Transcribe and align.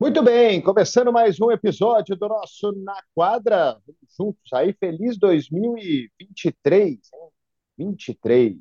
Muito 0.00 0.22
bem, 0.22 0.62
começando 0.62 1.12
mais 1.12 1.38
um 1.38 1.50
episódio 1.50 2.16
do 2.16 2.26
nosso 2.26 2.72
Na 2.72 2.96
Quadra. 3.14 3.78
Vamos 3.86 4.00
juntos 4.18 4.50
aí, 4.54 4.72
feliz 4.72 5.18
2023. 5.18 6.88
Hein? 6.88 7.28
23. 7.76 8.56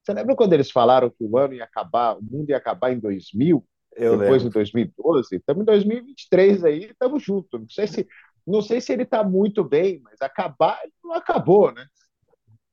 Você 0.00 0.14
lembra 0.14 0.36
quando 0.36 0.52
eles 0.52 0.70
falaram 0.70 1.10
que 1.10 1.24
o 1.24 1.36
ano 1.36 1.54
ia 1.54 1.64
acabar, 1.64 2.16
o 2.16 2.22
mundo 2.22 2.50
ia 2.50 2.56
acabar 2.56 2.92
em 2.92 3.00
2000? 3.00 3.66
Eu 3.96 4.16
depois 4.16 4.44
lembro. 4.44 4.46
em 4.46 4.62
2012? 4.62 5.34
Estamos 5.34 5.62
em 5.62 5.64
2023 5.64 6.64
aí, 6.64 6.84
estamos 6.84 7.20
juntos. 7.20 7.60
Não 7.60 7.68
sei 7.68 7.88
se, 7.88 8.08
não 8.46 8.62
sei 8.62 8.80
se 8.80 8.92
ele 8.92 9.02
está 9.02 9.24
muito 9.24 9.64
bem, 9.64 10.00
mas 10.04 10.22
acabar, 10.22 10.78
ele 10.84 10.92
não 11.02 11.14
acabou, 11.14 11.72
né? 11.72 11.84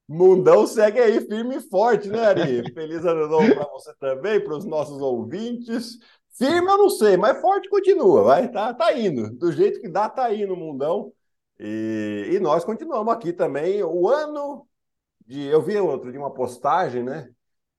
Mundão 0.08 0.66
segue 0.66 1.00
aí 1.00 1.20
firme 1.20 1.58
e 1.58 1.62
forte, 1.62 2.08
né, 2.08 2.20
Ari? 2.20 2.72
Feliz 2.74 3.04
ano 3.04 3.28
novo 3.28 3.56
para 3.56 3.68
você 3.72 3.94
também, 4.00 4.40
para 4.42 4.56
os 4.56 4.66
nossos 4.66 5.02
ouvintes. 5.02 5.98
Firme 6.38 6.70
eu 6.70 6.78
não 6.78 6.90
sei, 6.90 7.18
mas 7.18 7.42
forte 7.42 7.68
continua, 7.68 8.24
vai, 8.24 8.52
tá, 8.52 8.72
tá 8.74 8.94
indo. 8.94 9.32
Do 9.32 9.52
jeito 9.52 9.82
que 9.82 9.90
dá, 9.90 10.08
tá 10.08 10.32
indo 10.34 10.54
o 10.54 10.58
mundão. 10.58 11.12
E, 11.60 12.30
e 12.34 12.40
nós 12.40 12.64
continuamos 12.64 13.12
aqui 13.14 13.34
também. 13.34 13.84
O 13.84 14.08
ano 14.08 14.68
de. 15.26 15.46
Eu 15.48 15.62
vi 15.62 15.78
outro 15.78 16.12
de 16.12 16.18
uma 16.18 16.32
postagem, 16.34 17.04
né? 17.04 17.30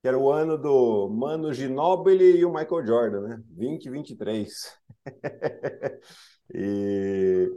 Que 0.02 0.08
era 0.08 0.18
o 0.18 0.30
ano 0.30 0.58
do 0.58 1.08
Mano 1.08 1.52
Ginóbili 1.52 2.38
e 2.38 2.44
o 2.44 2.52
Michael 2.52 2.86
Jordan, 2.86 3.20
né? 3.28 3.42
2023. 3.50 4.76
e, 6.52 7.48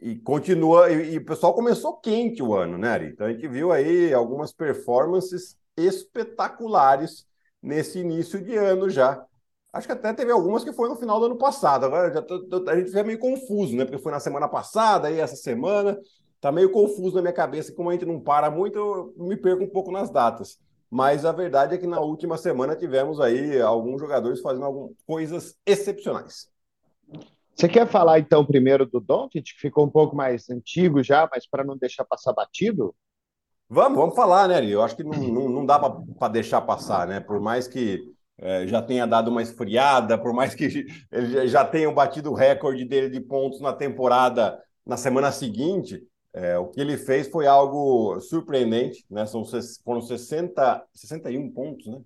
e 0.00 0.16
continua. 0.16 0.90
E, 0.90 1.14
e 1.14 1.18
o 1.18 1.24
pessoal 1.24 1.54
começou 1.54 1.98
quente 1.98 2.42
o 2.42 2.54
ano, 2.54 2.76
né, 2.76 2.88
Ari? 2.88 3.06
Então 3.06 3.26
a 3.26 3.32
gente 3.32 3.46
viu 3.46 3.70
aí 3.70 4.12
algumas 4.12 4.52
performances 4.52 5.56
espetaculares 5.76 7.24
nesse 7.62 8.00
início 8.00 8.42
de 8.42 8.56
ano 8.56 8.90
já. 8.90 9.24
Acho 9.76 9.86
que 9.86 9.92
até 9.92 10.12
teve 10.14 10.32
algumas 10.32 10.64
que 10.64 10.72
foi 10.72 10.88
no 10.88 10.96
final 10.96 11.20
do 11.20 11.26
ano 11.26 11.36
passado. 11.36 11.84
Agora 11.84 12.12
já 12.12 12.22
tô, 12.22 12.42
tô, 12.44 12.68
a 12.70 12.76
gente 12.76 12.88
fica 12.88 13.04
meio 13.04 13.18
confuso, 13.18 13.76
né? 13.76 13.84
Porque 13.84 14.02
foi 14.02 14.10
na 14.10 14.20
semana 14.20 14.48
passada 14.48 15.10
e 15.10 15.20
essa 15.20 15.36
semana. 15.36 15.98
Tá 16.40 16.50
meio 16.50 16.70
confuso 16.70 17.16
na 17.16 17.22
minha 17.22 17.32
cabeça. 17.32 17.74
Como 17.74 17.90
a 17.90 17.92
gente 17.92 18.06
não 18.06 18.18
para 18.18 18.50
muito, 18.50 18.78
eu 18.78 19.14
me 19.16 19.36
perco 19.36 19.64
um 19.64 19.68
pouco 19.68 19.92
nas 19.92 20.10
datas. 20.10 20.58
Mas 20.90 21.24
a 21.26 21.32
verdade 21.32 21.74
é 21.74 21.78
que 21.78 21.86
na 21.86 22.00
última 22.00 22.38
semana 22.38 22.74
tivemos 22.74 23.20
aí 23.20 23.60
alguns 23.60 24.00
jogadores 24.00 24.40
fazendo 24.40 24.64
algumas 24.64 24.92
coisas 25.06 25.54
excepcionais. 25.66 26.48
Você 27.54 27.68
quer 27.68 27.86
falar 27.86 28.18
então 28.18 28.46
primeiro 28.46 28.86
do 28.86 29.00
Doncic, 29.00 29.42
que 29.42 29.60
ficou 29.60 29.84
um 29.84 29.90
pouco 29.90 30.16
mais 30.16 30.48
antigo 30.48 31.02
já, 31.02 31.28
mas 31.30 31.46
para 31.46 31.64
não 31.64 31.76
deixar 31.76 32.04
passar 32.04 32.32
batido? 32.32 32.94
Vamos, 33.68 33.98
vamos 33.98 34.14
falar, 34.14 34.48
né, 34.48 34.56
Ari? 34.56 34.70
Eu 34.70 34.82
acho 34.82 34.96
que 34.96 35.02
não, 35.02 35.12
não, 35.12 35.48
não 35.48 35.66
dá 35.66 35.78
para 35.78 36.32
deixar 36.32 36.60
passar, 36.60 37.06
né? 37.08 37.18
Por 37.18 37.40
mais 37.40 37.66
que 37.66 38.15
é, 38.38 38.66
já 38.66 38.82
tenha 38.82 39.06
dado 39.06 39.28
uma 39.30 39.42
esfriada, 39.42 40.18
por 40.18 40.32
mais 40.32 40.54
que 40.54 40.86
ele 41.10 41.48
já 41.48 41.64
tenha 41.64 41.90
batido 41.90 42.30
o 42.30 42.34
recorde 42.34 42.84
dele 42.84 43.08
de 43.08 43.20
pontos 43.20 43.60
na 43.60 43.72
temporada 43.72 44.60
na 44.84 44.96
semana 44.96 45.32
seguinte, 45.32 46.06
é, 46.32 46.58
o 46.58 46.68
que 46.68 46.80
ele 46.80 46.96
fez 46.96 47.28
foi 47.28 47.46
algo 47.46 48.20
surpreendente, 48.20 49.04
né? 49.10 49.26
São, 49.26 49.42
foram 49.82 50.00
60, 50.00 50.84
61 50.92 51.50
pontos, 51.50 51.86
né? 51.86 52.00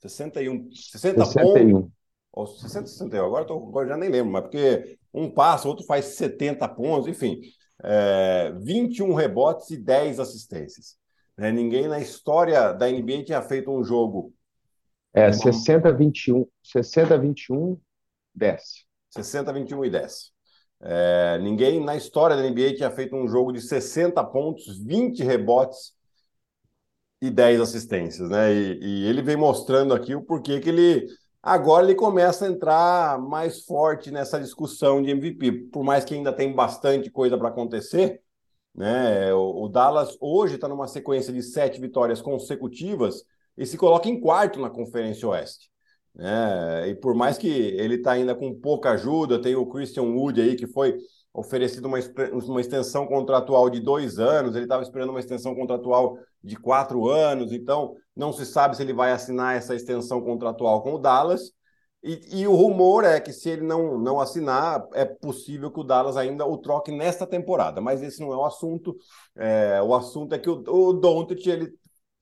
61, 0.00 0.70
60 0.72 1.24
61. 1.24 1.72
pontos. 1.72 1.90
Ou 2.32 2.46
60, 2.46 2.86
61, 2.86 3.24
agora, 3.24 3.44
tô, 3.44 3.54
agora 3.56 3.88
já 3.88 3.96
nem 3.96 4.10
lembro, 4.10 4.32
mas 4.32 4.42
porque 4.42 4.98
um 5.12 5.30
passa, 5.30 5.68
outro 5.68 5.86
faz 5.86 6.04
70 6.16 6.68
pontos, 6.68 7.06
enfim. 7.06 7.40
É, 7.82 8.52
21 8.62 9.14
rebotes 9.14 9.70
e 9.70 9.76
10 9.76 10.20
assistências. 10.20 10.96
Né? 11.36 11.52
Ninguém 11.52 11.86
na 11.86 12.00
história 12.00 12.72
da 12.72 12.90
NBA 12.90 13.24
tinha 13.24 13.42
feito 13.42 13.70
um 13.70 13.84
jogo 13.84 14.32
é, 15.16 15.32
60, 15.32 15.90
21, 15.94 16.46
60, 16.62 17.16
21, 17.16 17.80
desce. 18.34 18.84
60, 19.08 19.50
21 19.50 19.84
e 19.86 19.90
desce. 19.90 20.30
É, 20.78 21.38
ninguém 21.38 21.82
na 21.82 21.96
história 21.96 22.36
da 22.36 22.42
NBA 22.42 22.74
tinha 22.74 22.90
feito 22.90 23.16
um 23.16 23.26
jogo 23.26 23.50
de 23.50 23.62
60 23.62 24.22
pontos, 24.24 24.78
20 24.78 25.24
rebotes 25.24 25.94
e 27.22 27.30
10 27.30 27.62
assistências, 27.62 28.28
né? 28.28 28.52
E, 28.52 28.78
e, 28.82 29.06
ele 29.06 29.22
vem 29.22 29.36
mostrando 29.36 29.94
aqui 29.94 30.14
o 30.14 30.22
porquê 30.22 30.60
que 30.60 30.68
ele 30.68 31.06
agora 31.42 31.86
ele 31.86 31.94
começa 31.94 32.44
a 32.44 32.50
entrar 32.50 33.18
mais 33.18 33.64
forte 33.64 34.10
nessa 34.10 34.38
discussão 34.38 35.00
de 35.02 35.12
MVP. 35.12 35.70
Por 35.72 35.82
mais 35.82 36.04
que 36.04 36.14
ainda 36.14 36.30
tem 36.30 36.54
bastante 36.54 37.10
coisa 37.10 37.38
para 37.38 37.48
acontecer, 37.48 38.20
né? 38.74 39.32
O, 39.32 39.64
o 39.64 39.68
Dallas 39.70 40.14
hoje 40.20 40.56
está 40.56 40.68
numa 40.68 40.86
sequência 40.86 41.32
de 41.32 41.42
sete 41.42 41.80
vitórias 41.80 42.20
consecutivas 42.20 43.24
e 43.56 43.66
se 43.66 43.76
coloca 43.76 44.08
em 44.08 44.20
quarto 44.20 44.60
na 44.60 44.70
Conferência 44.70 45.28
Oeste. 45.28 45.70
Né? 46.14 46.88
E 46.88 46.94
por 46.94 47.14
mais 47.14 47.36
que 47.36 47.48
ele 47.48 47.96
está 47.96 48.12
ainda 48.12 48.34
com 48.34 48.54
pouca 48.54 48.90
ajuda, 48.90 49.40
tem 49.40 49.54
o 49.54 49.66
Christian 49.66 50.04
Wood 50.04 50.40
aí 50.40 50.56
que 50.56 50.66
foi 50.66 50.96
oferecido 51.32 51.86
uma, 51.86 51.98
uma 52.46 52.60
extensão 52.60 53.06
contratual 53.06 53.68
de 53.68 53.78
dois 53.78 54.18
anos, 54.18 54.56
ele 54.56 54.64
estava 54.64 54.82
esperando 54.82 55.10
uma 55.10 55.20
extensão 55.20 55.54
contratual 55.54 56.18
de 56.42 56.56
quatro 56.56 57.08
anos, 57.08 57.52
então 57.52 57.94
não 58.16 58.32
se 58.32 58.46
sabe 58.46 58.74
se 58.74 58.82
ele 58.82 58.94
vai 58.94 59.12
assinar 59.12 59.54
essa 59.54 59.74
extensão 59.74 60.22
contratual 60.22 60.82
com 60.82 60.94
o 60.94 60.98
Dallas. 60.98 61.52
E, 62.02 62.40
e, 62.40 62.46
o 62.46 62.54
rumor 62.54 63.04
é 63.04 63.18
que 63.18 63.32
se 63.32 63.50
ele 63.50 63.62
não, 63.62 63.98
não 63.98 64.20
assinar, 64.20 64.86
é 64.94 65.04
possível 65.04 65.72
que 65.72 65.80
o 65.80 65.84
Dallas 65.84 66.16
ainda 66.16 66.46
o 66.46 66.56
troque 66.56 66.92
nesta 66.92 67.26
temporada. 67.26 67.80
Mas 67.80 68.00
esse 68.00 68.20
não 68.20 68.32
é 68.32 68.36
o 68.36 68.44
assunto. 68.44 68.96
É, 69.34 69.82
o 69.82 69.92
assunto 69.92 70.32
é 70.32 70.38
que 70.38 70.48
o, 70.48 70.62
o 70.68 71.26
ele 71.46 71.74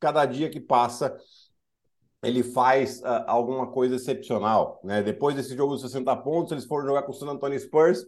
cada 0.05 0.27
dia 0.27 0.51
que 0.51 0.61
passa, 0.61 1.17
ele 2.23 2.43
faz 2.43 3.01
uh, 3.01 3.25
alguma 3.27 3.73
coisa 3.73 3.97
excepcional. 3.97 4.79
Né? 4.85 5.03
Depois 5.03 5.35
desse 5.35 5.57
jogo 5.57 5.75
de 5.77 5.81
60 5.81 6.15
pontos, 6.17 6.53
eles 6.53 6.67
foram 6.67 6.87
jogar 6.87 7.05
com 7.05 7.13
o 7.13 7.15
San 7.15 7.31
Antonio 7.31 7.59
Spurs. 7.59 8.05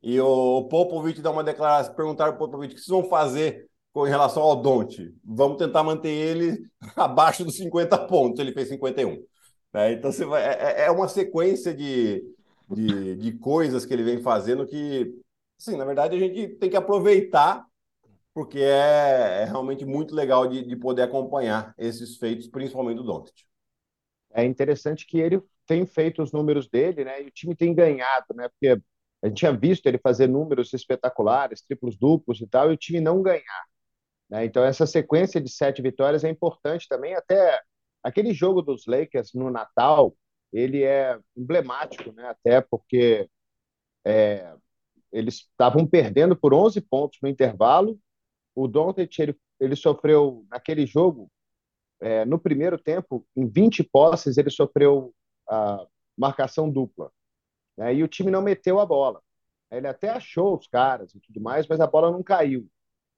E 0.00 0.20
o 0.20 0.68
Popovich 0.68 1.20
dá 1.20 1.32
uma 1.32 1.42
declaração, 1.42 1.94
perguntaram 1.94 2.30
ao 2.32 2.38
Popovich 2.38 2.74
o 2.74 2.76
que 2.76 2.80
vocês 2.80 2.96
vão 2.96 3.08
fazer 3.08 3.68
com 3.92 4.04
relação 4.04 4.40
ao 4.40 4.54
Don't. 4.54 5.12
Vamos 5.24 5.56
tentar 5.58 5.82
manter 5.82 6.10
ele 6.10 6.64
abaixo 6.94 7.44
dos 7.44 7.56
50 7.56 8.06
pontos. 8.06 8.38
Ele 8.38 8.52
fez 8.52 8.68
51. 8.68 9.20
Né? 9.74 9.92
Então 9.94 10.12
você 10.12 10.24
vai, 10.24 10.44
é, 10.44 10.82
é, 10.82 10.86
é 10.86 10.90
uma 10.92 11.08
sequência 11.08 11.74
de, 11.74 12.22
de, 12.70 13.16
de 13.16 13.32
coisas 13.32 13.84
que 13.84 13.92
ele 13.92 14.04
vem 14.04 14.22
fazendo 14.22 14.64
que, 14.64 15.12
sim, 15.58 15.76
na 15.76 15.84
verdade, 15.84 16.14
a 16.14 16.18
gente 16.20 16.54
tem 16.54 16.70
que 16.70 16.76
aproveitar 16.76 17.66
porque 18.36 18.58
é, 18.58 19.40
é 19.40 19.44
realmente 19.46 19.86
muito 19.86 20.14
legal 20.14 20.46
de, 20.46 20.62
de, 20.62 20.76
poder 20.76 21.00
acompanhar 21.00 21.72
esses 21.78 22.18
feitos, 22.18 22.46
principalmente 22.46 22.98
do 22.98 23.02
Doncic. 23.02 23.34
É 24.30 24.44
interessante 24.44 25.06
que 25.06 25.18
ele 25.18 25.42
tem 25.66 25.86
feito 25.86 26.22
os 26.22 26.32
números 26.32 26.68
dele, 26.68 27.02
né? 27.02 27.22
E 27.22 27.28
o 27.28 27.30
time 27.30 27.56
tem 27.56 27.74
ganhado, 27.74 28.26
né? 28.34 28.46
Porque 28.50 28.78
a 29.22 29.28
gente 29.28 29.38
tinha 29.38 29.56
visto 29.56 29.86
ele 29.86 29.96
fazer 29.96 30.26
números 30.28 30.70
espetaculares, 30.74 31.62
triplos 31.62 31.96
duplos 31.96 32.38
e 32.42 32.46
tal, 32.46 32.70
e 32.70 32.74
o 32.74 32.76
time 32.76 33.00
não 33.00 33.22
ganhar. 33.22 33.64
Né? 34.28 34.44
Então 34.44 34.62
essa 34.62 34.86
sequência 34.86 35.40
de 35.40 35.48
sete 35.48 35.80
vitórias 35.80 36.22
é 36.22 36.28
importante 36.28 36.86
também. 36.86 37.14
Até 37.14 37.58
aquele 38.02 38.34
jogo 38.34 38.60
dos 38.60 38.84
Lakers 38.86 39.32
no 39.32 39.50
Natal, 39.50 40.14
ele 40.52 40.84
é 40.84 41.18
emblemático, 41.34 42.12
né? 42.12 42.28
Até 42.28 42.60
porque 42.60 43.30
é, 44.04 44.54
eles 45.10 45.36
estavam 45.36 45.86
perdendo 45.86 46.36
por 46.36 46.52
11 46.52 46.82
pontos 46.82 47.18
no 47.22 47.30
intervalo 47.30 47.98
o 48.56 48.66
Doncic 48.66 49.18
ele, 49.18 49.36
ele 49.60 49.76
sofreu 49.76 50.46
naquele 50.50 50.86
jogo, 50.86 51.30
é, 52.00 52.24
no 52.24 52.38
primeiro 52.38 52.78
tempo, 52.78 53.26
em 53.36 53.46
20 53.46 53.84
posses, 53.84 54.38
ele 54.38 54.50
sofreu 54.50 55.14
a 55.48 55.86
marcação 56.16 56.70
dupla. 56.70 57.12
Né? 57.76 57.94
E 57.94 58.02
o 58.02 58.08
time 58.08 58.30
não 58.30 58.40
meteu 58.42 58.80
a 58.80 58.86
bola. 58.86 59.22
Ele 59.70 59.86
até 59.86 60.08
achou 60.08 60.56
os 60.56 60.66
caras 60.66 61.14
e 61.14 61.20
tudo 61.20 61.40
mais, 61.40 61.66
mas 61.68 61.80
a 61.80 61.86
bola 61.86 62.10
não 62.10 62.22
caiu. 62.22 62.66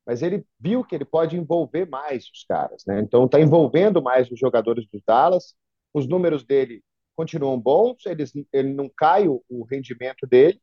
Mas 0.04 0.22
ele 0.22 0.44
viu 0.58 0.82
que 0.84 0.94
ele 0.94 1.04
pode 1.04 1.36
envolver 1.36 1.86
mais 1.88 2.28
os 2.30 2.44
caras. 2.44 2.84
Né? 2.84 3.00
Então 3.00 3.26
está 3.26 3.40
envolvendo 3.40 4.02
mais 4.02 4.30
os 4.30 4.38
jogadores 4.38 4.86
do 4.90 5.00
Dallas. 5.06 5.54
Os 5.94 6.08
números 6.08 6.44
dele 6.44 6.82
continuam 7.14 7.60
bons, 7.60 8.06
eles, 8.06 8.32
ele 8.52 8.72
não 8.72 8.88
cai 8.88 9.28
o, 9.28 9.44
o 9.48 9.64
rendimento 9.64 10.26
dele 10.26 10.60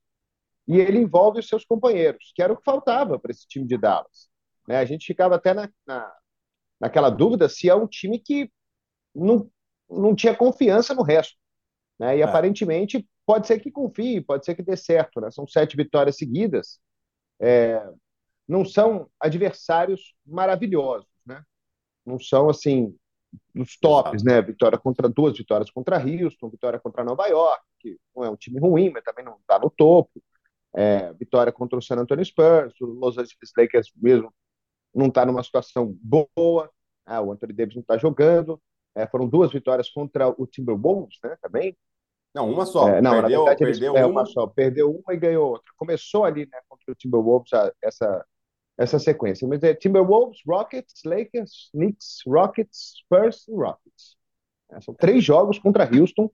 e 0.68 0.78
ele 0.78 0.98
envolve 0.98 1.40
os 1.40 1.48
seus 1.48 1.66
companheiros, 1.66 2.32
que 2.34 2.42
era 2.42 2.52
o 2.52 2.58
que 2.58 2.64
faltava 2.64 3.20
para 3.20 3.32
esse 3.32 3.48
time 3.48 3.68
de 3.68 3.78
Dallas. 3.78 4.30
Né? 4.68 4.78
A 4.78 4.86
gente 4.86 5.06
ficava 5.06 5.36
até 5.36 5.54
na, 5.54 5.70
na, 5.86 6.14
naquela 6.80 7.10
dúvida 7.10 7.48
se 7.50 7.70
é 7.70 7.76
um 7.76 7.88
time 7.88 8.20
que 8.20 8.52
não, 9.14 9.50
não 9.90 10.16
tinha 10.16 10.36
confiança 10.36 10.94
no 10.94 11.04
resto. 11.04 11.36
Né? 12.00 12.18
E 12.18 12.22
é. 12.22 12.24
aparentemente 12.24 13.08
pode 13.26 13.48
ser 13.48 13.60
que 13.60 13.72
confie, 13.72 14.22
pode 14.22 14.46
ser 14.46 14.56
que 14.56 14.64
dê 14.64 14.76
certo. 14.76 15.22
Né? 15.22 15.32
São 15.32 15.48
sete 15.48 15.76
vitórias 15.76 16.18
seguidas. 16.18 16.80
É, 17.40 17.82
não 18.48 18.64
são 18.64 19.10
adversários 19.20 20.14
maravilhosos, 20.26 21.08
né? 21.26 21.44
Não 22.06 22.20
são 22.20 22.50
assim 22.50 22.96
os 23.56 23.78
tops, 23.78 24.24
né? 24.24 24.42
Vitória 24.42 24.78
contra 24.78 25.10
duas 25.10 25.38
vitórias 25.38 25.70
contra 25.72 25.98
Houston, 25.98 26.50
vitória 26.50 26.80
contra 26.80 27.04
Nova 27.04 27.28
York, 27.28 27.64
que 27.80 27.98
não 28.16 28.24
é 28.24 28.30
um 28.30 28.36
time 28.36 28.60
ruim, 28.60 28.92
mas 28.92 29.04
também 29.04 29.26
não 29.26 29.38
está 29.38 29.60
no 29.60 29.70
topo. 29.70 30.22
É, 30.74 31.12
vitória 31.14 31.52
contra 31.52 31.80
o 31.80 31.82
San 31.82 31.96
Antonio 31.96 32.24
Spurs, 32.24 32.80
o 32.82 32.86
Los 32.86 33.18
Angeles 33.18 33.52
Lakers 33.58 33.92
mesmo 33.96 34.34
não 34.96 35.08
está 35.08 35.26
numa 35.26 35.44
situação 35.44 35.96
boa, 36.02 36.72
ah, 37.06 37.22
o 37.22 37.32
Anthony 37.32 37.54
Davis 37.54 37.76
não 37.76 37.82
está 37.82 37.98
jogando. 37.98 38.60
É, 38.96 39.06
foram 39.06 39.28
duas 39.28 39.52
vitórias 39.52 39.90
contra 39.90 40.30
o 40.30 40.48
Timberwolves, 40.48 41.18
né, 41.24 41.36
também. 41.42 41.78
Não, 42.34 42.50
uma 42.50 42.66
só. 42.66 42.88
É, 42.90 43.02
não, 43.02 43.12
perdeu, 43.12 43.44
na 43.44 43.50
verdade, 43.50 43.72
perdeu 43.72 43.98
é, 43.98 44.06
uma 44.06 44.26
só. 44.26 44.48
Perdeu 44.48 44.92
uma 44.92 45.14
e 45.14 45.18
ganhou 45.18 45.52
outra. 45.52 45.72
Começou 45.78 46.24
ali, 46.24 46.48
né, 46.52 46.60
contra 46.68 46.92
o 46.92 46.96
Timberwolves, 46.96 47.52
essa, 47.82 48.26
essa 48.78 49.00
sequência. 49.00 49.48
Mas 49.48 49.64
é 49.64 49.74
Timberwolves, 49.74 50.40
Rockets, 50.48 51.02
Lakers, 51.06 51.70
Knicks, 51.74 52.20
Rockets, 52.26 52.94
Spurs 53.00 53.48
e 53.48 53.54
Rockets. 53.54 54.18
É, 54.72 54.82
são 54.82 54.94
três 54.94 55.24
jogos 55.24 55.60
contra 55.60 55.90
Houston. 55.94 56.32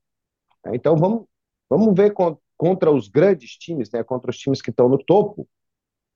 É, 0.65 0.75
então 0.75 0.95
vamos, 0.95 1.25
vamos 1.69 1.95
ver 1.95 2.13
contra 2.57 2.91
os 2.91 3.07
grandes 3.07 3.51
times, 3.57 3.91
né, 3.91 4.03
contra 4.03 4.29
os 4.29 4.37
times 4.37 4.61
que 4.61 4.69
estão 4.69 4.87
no 4.87 5.03
topo, 5.03 5.47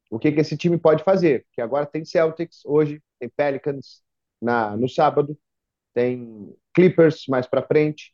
o 0.09 0.19
que, 0.19 0.31
que 0.31 0.41
esse 0.41 0.57
time 0.57 0.77
pode 0.77 1.03
fazer. 1.03 1.45
Que 1.53 1.61
agora 1.61 1.85
tem 1.85 2.05
Celtics 2.05 2.61
hoje, 2.65 3.01
tem 3.19 3.29
Pelicans 3.29 4.01
na, 4.41 4.75
no 4.77 4.87
sábado, 4.87 5.37
tem 5.93 6.53
Clippers 6.73 7.25
mais 7.27 7.47
para 7.47 7.65
frente. 7.65 8.13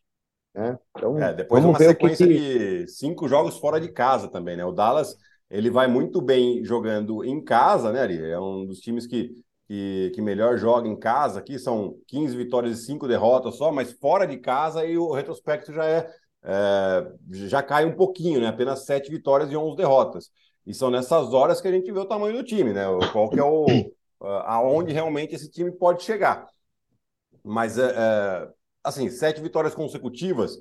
Né? 0.54 0.78
Então, 0.98 1.18
é, 1.22 1.34
depois 1.34 1.64
uma 1.64 1.78
sequência 1.78 2.28
que... 2.28 2.34
de 2.34 2.88
cinco 2.88 3.28
jogos 3.28 3.58
fora 3.58 3.80
de 3.80 3.90
casa 3.90 4.28
também, 4.28 4.58
né? 4.58 4.66
O 4.66 4.72
Dallas 4.72 5.16
ele 5.52 5.70
vai 5.70 5.88
muito 5.88 6.22
bem 6.22 6.64
jogando 6.64 7.26
em 7.26 7.44
casa, 7.44 7.92
né, 7.92 8.02
Ari? 8.02 8.32
É 8.32 8.40
um 8.40 8.66
dos 8.66 8.80
times 8.80 9.06
que, 9.06 9.36
que, 9.68 10.12
que, 10.16 10.22
melhor 10.22 10.58
joga 10.58 10.88
em 10.88 10.98
casa 10.98 11.40
aqui, 11.40 11.60
são 11.60 11.98
15 12.08 12.38
vitórias 12.38 12.80
e 12.80 12.86
5 12.86 13.06
derrotas 13.06 13.56
só, 13.56 13.70
mas 13.70 13.92
fora 13.92 14.26
de 14.26 14.38
casa 14.38 14.86
e 14.86 14.98
o 14.98 15.12
retrospecto 15.12 15.74
já 15.74 15.86
é, 15.86 16.10
é 16.44 17.12
já 17.32 17.62
cai 17.62 17.86
um 17.86 17.96
pouquinho, 17.96 18.40
né? 18.40 18.48
Apenas 18.48 18.86
7 18.86 19.12
vitórias 19.12 19.52
e 19.52 19.58
11 19.58 19.76
derrotas. 19.76 20.32
E 20.66 20.74
são 20.74 20.90
nessas 20.90 21.34
horas 21.34 21.60
que 21.60 21.68
a 21.68 21.72
gente 21.72 21.92
vê 21.92 22.00
o 22.00 22.06
tamanho 22.06 22.38
do 22.38 22.44
time, 22.44 22.72
né? 22.72 22.86
Qual 23.12 23.30
que 23.30 23.40
é 23.40 23.44
o 23.44 23.66
aonde 24.46 24.94
realmente 24.94 25.36
esse 25.36 25.50
time 25.50 25.72
pode 25.72 26.04
chegar. 26.04 26.48
Mas 27.44 27.78
é, 27.78 27.90
é 27.90 28.50
assim, 28.84 29.10
sete 29.10 29.42
vitórias 29.42 29.74
consecutivas 29.74 30.58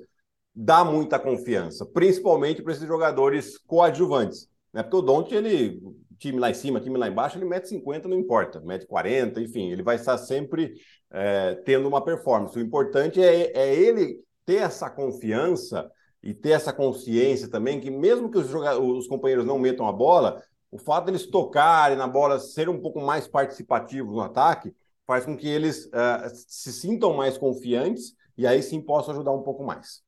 dá 0.53 0.83
muita 0.83 1.19
confiança, 1.19 1.85
principalmente 1.85 2.61
para 2.61 2.73
esses 2.73 2.87
jogadores 2.87 3.57
coadjuvantes. 3.57 4.49
Né? 4.73 4.83
Porque 4.83 4.97
o 4.97 5.01
Don't, 5.01 5.33
ele, 5.33 5.81
time 6.17 6.39
lá 6.39 6.49
em 6.49 6.53
cima, 6.53 6.81
time 6.81 6.97
lá 6.97 7.07
embaixo, 7.07 7.37
ele 7.37 7.45
mete 7.45 7.69
50, 7.69 8.07
não 8.07 8.17
importa, 8.17 8.59
mete 8.61 8.85
40, 8.85 9.39
enfim, 9.41 9.71
ele 9.71 9.83
vai 9.83 9.95
estar 9.95 10.17
sempre 10.17 10.73
é, 11.09 11.55
tendo 11.65 11.87
uma 11.87 12.03
performance. 12.03 12.57
O 12.57 12.61
importante 12.61 13.21
é, 13.21 13.51
é 13.57 13.73
ele 13.73 14.19
ter 14.45 14.57
essa 14.57 14.89
confiança 14.89 15.89
e 16.23 16.33
ter 16.33 16.51
essa 16.51 16.71
consciência 16.71 17.49
também 17.49 17.79
que 17.79 17.89
mesmo 17.89 18.29
que 18.29 18.37
os, 18.37 18.53
os 18.53 19.07
companheiros 19.07 19.45
não 19.45 19.57
metam 19.57 19.87
a 19.87 19.91
bola, 19.91 20.43
o 20.69 20.77
fato 20.77 21.05
deles 21.05 21.25
tocarem 21.25 21.97
na 21.97 22.07
bola, 22.07 22.39
ser 22.39 22.69
um 22.69 22.79
pouco 22.79 23.01
mais 23.01 23.27
participativos 23.27 24.13
no 24.13 24.21
ataque, 24.21 24.73
faz 25.05 25.25
com 25.25 25.35
que 25.35 25.47
eles 25.47 25.85
uh, 25.87 26.29
se 26.33 26.71
sintam 26.71 27.13
mais 27.13 27.37
confiantes 27.37 28.15
e 28.37 28.47
aí 28.47 28.61
sim 28.61 28.79
possam 28.79 29.13
ajudar 29.13 29.31
um 29.31 29.43
pouco 29.43 29.63
mais. 29.63 30.01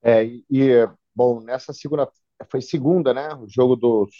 É, 0.00 0.24
e, 0.24 0.88
bom, 1.14 1.40
nessa 1.40 1.72
segunda, 1.72 2.08
foi 2.48 2.60
segunda, 2.60 3.12
né? 3.12 3.34
O 3.34 3.48
jogo 3.48 3.74
dos, 3.74 4.10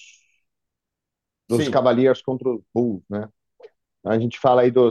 dos 1.49 1.69
Cavaliers 1.69 2.21
contra 2.21 2.49
os 2.49 2.63
Bulls, 2.75 3.03
né? 3.09 3.29
A 4.05 4.19
gente 4.19 4.39
fala 4.39 4.63
aí 4.63 4.71
do 4.71 4.89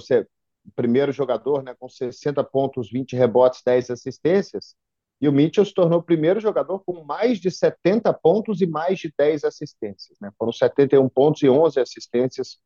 primeiro 0.76 1.12
jogador, 1.12 1.64
né, 1.64 1.74
com 1.80 1.88
60 1.90 2.44
pontos, 2.44 2.90
20 2.92 3.16
rebotes, 3.16 3.62
10 3.66 3.90
assistências, 3.90 4.76
e 5.20 5.28
o 5.28 5.32
Mitchell 5.32 5.66
se 5.66 5.74
tornou 5.74 6.00
o 6.00 6.04
primeiro 6.04 6.40
jogador 6.40 6.80
com 6.80 7.04
mais 7.04 7.40
de 7.40 7.50
70 7.50 8.14
pontos 8.14 8.62
e 8.62 8.68
mais 8.68 9.00
de 9.00 9.12
10 9.18 9.44
assistências, 9.44 10.18
né? 10.22 10.32
Foram 10.38 10.52
71 10.52 11.10
pontos 11.10 11.42
e 11.42 11.50
11 11.50 11.80
assistências 11.80 12.60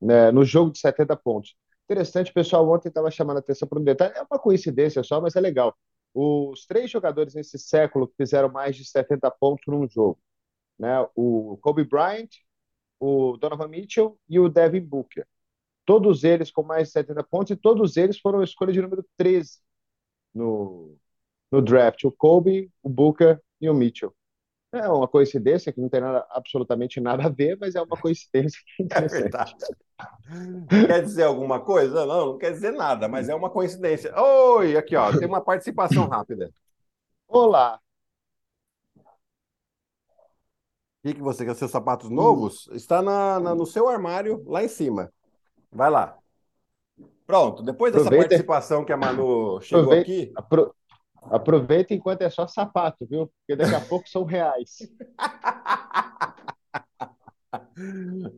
né, 0.00 0.30
no 0.30 0.44
jogo 0.44 0.70
de 0.70 0.78
70 0.78 1.16
pontos. 1.16 1.56
Interessante, 1.84 2.32
pessoal, 2.32 2.68
ontem 2.70 2.88
estava 2.88 3.10
chamando 3.10 3.38
a 3.38 3.40
atenção 3.40 3.66
para 3.66 3.78
um 3.80 3.84
detalhe, 3.84 4.14
é 4.14 4.22
uma 4.22 4.38
coincidência 4.38 5.02
só, 5.02 5.20
mas 5.20 5.34
é 5.36 5.40
legal. 5.40 5.74
Os 6.12 6.66
três 6.66 6.90
jogadores 6.90 7.34
nesse 7.34 7.58
século 7.58 8.06
que 8.06 8.16
fizeram 8.16 8.50
mais 8.50 8.76
de 8.76 8.84
70 8.84 9.30
pontos 9.32 9.64
num 9.66 9.88
jogo, 9.88 10.18
né? 10.78 11.06
o 11.14 11.56
Kobe 11.62 11.84
Bryant, 11.84 12.28
o 13.00 13.36
Donovan 13.38 13.68
Mitchell 13.68 14.18
e 14.28 14.38
o 14.38 14.48
Devin 14.48 14.80
Booker. 14.80 15.26
Todos 15.86 16.24
eles 16.24 16.50
com 16.50 16.62
mais 16.62 16.88
de 16.88 16.92
70 16.92 17.22
pontos 17.24 17.50
e 17.52 17.56
todos 17.56 17.96
eles 17.96 18.18
foram 18.18 18.40
a 18.40 18.44
escolha 18.44 18.72
de 18.72 18.82
número 18.82 19.04
13 19.16 19.58
no, 20.34 20.98
no 21.50 21.62
draft. 21.62 22.04
O 22.04 22.12
Kobe, 22.12 22.70
o 22.82 22.88
Booker 22.88 23.40
e 23.60 23.68
o 23.68 23.74
Mitchell. 23.74 24.14
É 24.70 24.86
uma 24.88 25.08
coincidência 25.08 25.72
que 25.72 25.80
não 25.80 25.88
tem 25.88 26.00
nada, 26.00 26.26
absolutamente 26.30 27.00
nada 27.00 27.24
a 27.24 27.28
ver, 27.30 27.56
mas 27.58 27.74
é 27.74 27.80
uma 27.80 27.96
coincidência 27.96 28.60
que 28.76 28.76
é 28.82 28.84
interessante. 28.84 29.56
É 30.70 30.86
quer 30.86 31.02
dizer 31.02 31.22
alguma 31.22 31.60
coisa? 31.60 32.04
Não, 32.04 32.32
não 32.32 32.38
quer 32.38 32.52
dizer 32.52 32.72
nada, 32.72 33.08
mas 33.08 33.30
é 33.30 33.34
uma 33.34 33.48
coincidência. 33.48 34.12
Oi, 34.20 34.76
aqui 34.76 34.94
ó, 34.94 35.10
tem 35.16 35.26
uma 35.26 35.40
participação 35.40 36.04
rápida. 36.06 36.52
Olá. 37.26 37.80
O 38.96 41.08
que, 41.08 41.14
que 41.14 41.22
você 41.22 41.46
quer? 41.46 41.54
Seus 41.54 41.70
sapatos 41.70 42.10
novos? 42.10 42.68
Está 42.72 43.00
na, 43.00 43.40
na, 43.40 43.54
no 43.54 43.64
seu 43.64 43.88
armário, 43.88 44.44
lá 44.46 44.62
em 44.62 44.68
cima. 44.68 45.10
Vai 45.72 45.90
lá. 45.90 46.18
Pronto, 47.26 47.62
depois 47.62 47.92
dessa 47.92 48.06
Aproveita. 48.06 48.30
participação 48.30 48.84
que 48.84 48.92
a 48.92 48.96
Manu 48.96 49.60
chegou 49.62 49.84
Aproveita. 49.84 50.02
aqui. 50.02 50.32
Apro... 50.34 50.74
Aproveita 51.22 51.94
enquanto 51.94 52.22
é 52.22 52.30
só 52.30 52.46
sapato, 52.46 53.06
viu? 53.06 53.30
Porque 53.38 53.56
daqui 53.56 53.74
a 53.74 53.80
pouco 53.80 54.08
são 54.08 54.24
reais. 54.24 54.78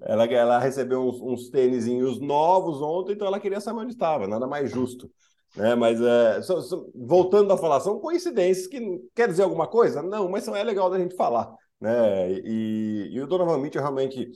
ela, 0.02 0.24
ela 0.24 0.58
recebeu 0.58 1.00
uns, 1.00 1.20
uns 1.20 1.50
tênisinhos 1.50 2.20
novos 2.20 2.80
ontem, 2.80 3.12
então 3.12 3.26
ela 3.26 3.40
queria 3.40 3.60
saber 3.60 3.80
onde 3.80 3.92
estava, 3.92 4.26
nada 4.26 4.46
mais 4.46 4.70
justo. 4.70 5.10
Né? 5.56 5.74
Mas 5.74 6.00
é, 6.00 6.42
so, 6.42 6.60
so, 6.62 6.92
voltando 6.94 7.52
a 7.52 7.58
falar, 7.58 7.80
são 7.80 7.98
coincidências 7.98 8.66
que 8.66 8.80
quer 9.14 9.28
dizer 9.28 9.42
alguma 9.42 9.66
coisa? 9.66 10.02
Não, 10.02 10.28
mas 10.28 10.46
é 10.48 10.62
legal 10.62 10.90
da 10.90 10.98
gente 10.98 11.16
falar. 11.16 11.54
Né? 11.80 12.32
E, 12.44 13.10
e 13.12 13.20
o 13.20 13.26
Donovan 13.26 13.58
Mitchell 13.58 13.82
realmente 13.82 14.30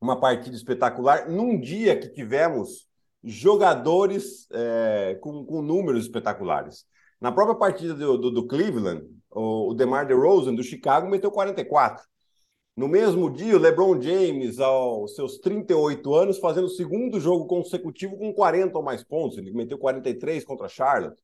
uma 0.00 0.18
partida 0.18 0.56
espetacular 0.56 1.28
num 1.28 1.60
dia 1.60 1.98
que 1.98 2.08
tivemos 2.08 2.88
jogadores 3.22 4.48
é, 4.50 5.18
com, 5.20 5.44
com 5.44 5.60
números 5.60 6.04
espetaculares. 6.04 6.86
Na 7.20 7.30
própria 7.30 7.56
partida 7.56 7.94
do, 7.94 8.16
do, 8.16 8.30
do 8.30 8.46
Cleveland, 8.46 9.06
o, 9.30 9.70
o 9.70 9.74
DeMar 9.74 10.06
DeRozan, 10.06 10.54
do 10.54 10.62
Chicago, 10.62 11.08
meteu 11.08 11.30
44. 11.30 12.02
No 12.76 12.88
mesmo 12.88 13.28
dia, 13.28 13.56
o 13.56 13.58
LeBron 13.58 14.00
James, 14.00 14.58
aos 14.58 15.14
seus 15.14 15.38
38 15.38 16.14
anos, 16.14 16.38
fazendo 16.38 16.64
o 16.64 16.70
segundo 16.70 17.20
jogo 17.20 17.46
consecutivo 17.46 18.16
com 18.16 18.32
40 18.32 18.78
ou 18.78 18.82
mais 18.82 19.04
pontos. 19.04 19.36
Ele 19.36 19.52
meteu 19.52 19.76
43 19.76 20.44
contra 20.44 20.68
Charlotte. 20.68 21.20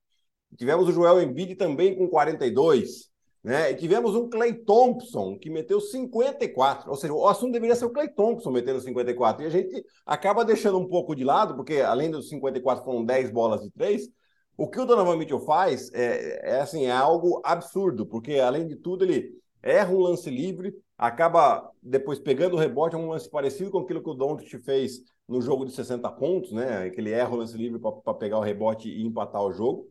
Tivemos 0.56 0.88
o 0.88 0.93
Joel 0.93 1.22
Embiid 1.22 1.55
também 1.55 1.96
com 1.96 2.08
42. 2.08 3.10
Né? 3.43 3.70
E 3.70 3.76
tivemos 3.76 4.15
um 4.15 4.29
Clay 4.29 4.53
Thompson 4.53 5.38
que 5.38 5.48
meteu 5.48 5.81
54. 5.81 6.91
Ou 6.91 6.96
seja, 6.96 7.15
o 7.15 7.26
assunto 7.26 7.53
deveria 7.53 7.76
ser 7.76 7.86
o 7.86 7.91
Clay 7.91 8.08
Thompson 8.08 8.50
metendo 8.50 8.81
54. 8.81 9.43
E 9.43 9.46
a 9.46 9.50
gente 9.50 9.84
acaba 10.05 10.44
deixando 10.44 10.79
um 10.79 10.88
pouco 10.88 11.15
de 11.15 11.24
lado, 11.24 11.55
porque 11.55 11.81
além 11.81 12.10
dos 12.10 12.29
54 12.29 12.84
foram 12.84 13.05
10 13.05 13.31
bolas 13.31 13.62
de 13.62 13.70
3, 13.70 14.10
o 14.56 14.69
que 14.69 14.81
o 14.81 14.86
Donovan 14.86 15.17
Mitchell 15.17 15.41
faz 15.41 15.93
é, 15.93 16.56
é, 16.56 16.60
assim, 16.60 16.86
é 16.86 16.91
algo 16.91 17.41
absurdo, 17.44 18.06
porque 18.06 18.39
além 18.39 18.67
de 18.67 18.77
tudo 18.77 19.05
ele 19.05 19.39
erra 19.63 19.93
um 19.93 20.01
lance 20.01 20.31
livre, 20.31 20.75
acaba 20.96 21.70
depois 21.82 22.19
pegando 22.19 22.55
o 22.55 22.58
rebote, 22.58 22.94
é 22.94 22.98
um 22.98 23.10
lance 23.10 23.29
parecido 23.29 23.70
com 23.70 23.79
aquilo 23.79 24.03
que 24.03 24.08
o 24.08 24.15
Doncic 24.15 24.58
fez 24.65 25.03
no 25.29 25.43
jogo 25.43 25.67
de 25.67 25.72
60 25.72 26.10
pontos, 26.13 26.53
né? 26.53 26.89
Que 26.91 27.01
ele 27.01 27.10
erra 27.10 27.34
o 27.34 27.36
lance 27.36 27.56
livre 27.56 27.79
para 27.81 28.15
pegar 28.15 28.39
o 28.39 28.43
rebote 28.43 28.89
e 28.89 29.05
empatar 29.05 29.43
o 29.43 29.53
jogo. 29.53 29.89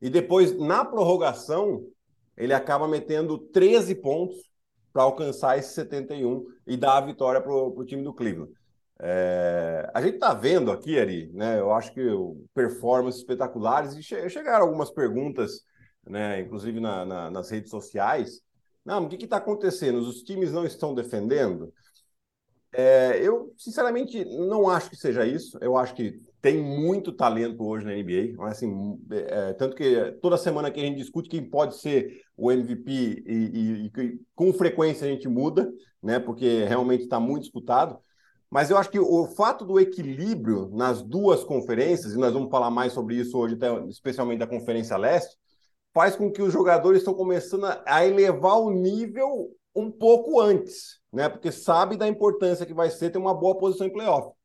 E 0.00 0.10
depois, 0.10 0.58
na 0.58 0.84
prorrogação, 0.84 1.86
ele 2.36 2.52
acaba 2.52 2.88
metendo 2.88 3.38
13 3.38 3.94
pontos 3.94 4.52
para 4.92 5.04
alcançar 5.04 5.56
esse 5.56 5.72
71 5.74 6.44
e 6.66 6.76
dar 6.76 6.98
a 6.98 7.00
vitória 7.00 7.40
para 7.40 7.52
o 7.52 7.84
time 7.84 8.02
do 8.02 8.12
Cleveland. 8.12 8.52
É, 9.00 9.90
a 9.92 10.00
gente 10.00 10.14
está 10.14 10.32
vendo 10.34 10.70
aqui, 10.70 10.98
Ari, 10.98 11.30
né? 11.32 11.58
Eu 11.58 11.72
acho 11.72 11.92
que 11.92 12.00
performances 12.54 13.20
espetaculares 13.20 13.94
e 13.94 14.02
che 14.02 14.28
chegaram 14.28 14.64
algumas 14.66 14.90
perguntas, 14.90 15.62
né? 16.06 16.40
Inclusive 16.40 16.80
na, 16.80 17.04
na, 17.04 17.30
nas 17.30 17.50
redes 17.50 17.70
sociais. 17.70 18.40
Não, 18.84 19.04
o 19.04 19.08
que 19.08 19.24
está 19.24 19.36
acontecendo? 19.36 19.98
Os 19.98 20.22
times 20.22 20.52
não 20.52 20.64
estão 20.64 20.94
defendendo? 20.94 21.72
É, 22.74 23.18
eu, 23.20 23.52
sinceramente, 23.58 24.24
não 24.24 24.68
acho 24.68 24.88
que 24.88 24.96
seja 24.96 25.26
isso. 25.26 25.58
Eu 25.60 25.76
acho 25.76 25.94
que 25.94 26.20
tem 26.40 26.58
muito 26.58 27.12
talento 27.12 27.62
hoje 27.64 27.84
na 27.84 27.92
NBA. 27.92 28.42
Assim, 28.46 28.98
é, 29.10 29.52
tanto 29.52 29.76
que 29.76 30.12
toda 30.22 30.36
semana 30.38 30.70
que 30.70 30.80
a 30.80 30.82
gente 30.82 30.96
discute 30.96 31.28
quem 31.28 31.48
pode 31.48 31.76
ser 31.76 32.22
o 32.36 32.50
MVP 32.50 32.90
e, 33.26 33.86
e, 33.86 33.86
e 33.86 34.20
com 34.34 34.52
frequência 34.52 35.06
a 35.06 35.10
gente 35.10 35.28
muda, 35.28 35.70
né? 36.02 36.18
Porque 36.18 36.64
realmente 36.64 37.04
está 37.04 37.20
muito 37.20 37.42
disputado. 37.42 37.98
Mas 38.52 38.70
eu 38.70 38.76
acho 38.76 38.90
que 38.90 39.00
o 39.00 39.26
fato 39.28 39.64
do 39.64 39.80
equilíbrio 39.80 40.68
nas 40.74 41.00
duas 41.00 41.42
conferências, 41.42 42.12
e 42.12 42.18
nós 42.18 42.34
vamos 42.34 42.50
falar 42.50 42.70
mais 42.70 42.92
sobre 42.92 43.14
isso 43.14 43.38
hoje, 43.38 43.56
especialmente 43.88 44.40
da 44.40 44.46
Conferência 44.46 44.94
Leste, 44.98 45.38
faz 45.94 46.14
com 46.14 46.30
que 46.30 46.42
os 46.42 46.52
jogadores 46.52 46.98
estão 46.98 47.14
começando 47.14 47.64
a 47.64 48.06
elevar 48.06 48.58
o 48.58 48.68
nível 48.68 49.56
um 49.74 49.90
pouco 49.90 50.38
antes, 50.38 51.00
né? 51.10 51.30
Porque 51.30 51.50
sabe 51.50 51.96
da 51.96 52.06
importância 52.06 52.66
que 52.66 52.74
vai 52.74 52.90
ser 52.90 53.08
ter 53.08 53.16
uma 53.16 53.32
boa 53.32 53.56
posição 53.56 53.86
em 53.86 53.92
playoff. 53.92 54.36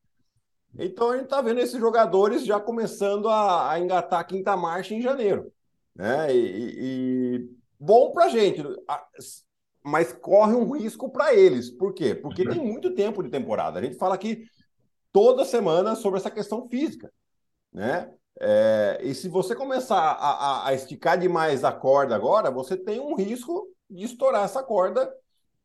Então 0.79 1.09
a 1.11 1.15
gente 1.15 1.25
está 1.25 1.41
vendo 1.41 1.59
esses 1.59 1.77
jogadores 1.77 2.45
já 2.45 2.61
começando 2.61 3.27
a, 3.27 3.69
a 3.73 3.77
engatar 3.77 4.21
a 4.21 4.23
quinta 4.23 4.55
marcha 4.55 4.93
em 4.93 5.01
janeiro. 5.01 5.51
Né? 5.93 6.33
E, 6.33 6.75
e 6.79 7.49
bom 7.77 8.13
para 8.13 8.27
a 8.27 8.29
gente, 8.29 8.63
mas 9.87 10.11
corre 10.11 10.53
um 10.53 10.69
risco 10.71 11.09
para 11.09 11.33
eles. 11.33 11.69
Por 11.69 11.93
quê? 11.93 12.13
Porque 12.13 12.47
tem 12.47 12.59
muito 12.59 12.93
tempo 12.93 13.23
de 13.23 13.29
temporada. 13.29 13.79
A 13.79 13.81
gente 13.81 13.95
fala 13.95 14.15
aqui 14.15 14.45
toda 15.13 15.45
semana 15.45 15.95
sobre 15.95 16.19
essa 16.19 16.29
questão 16.29 16.67
física. 16.67 17.11
Né? 17.71 18.13
É, 18.39 18.99
e 19.01 19.15
se 19.15 19.29
você 19.29 19.55
começar 19.55 19.97
a, 19.97 20.31
a, 20.31 20.67
a, 20.67 20.73
esticar 20.73 21.17
demais 21.17 21.63
a 21.63 21.71
corda 21.71 22.15
agora, 22.15 22.51
você 22.51 22.75
tem 22.75 22.99
um 22.99 23.15
risco 23.15 23.67
de 23.89 24.03
estourar 24.03 24.43
essa 24.43 24.61
corda, 24.61 25.09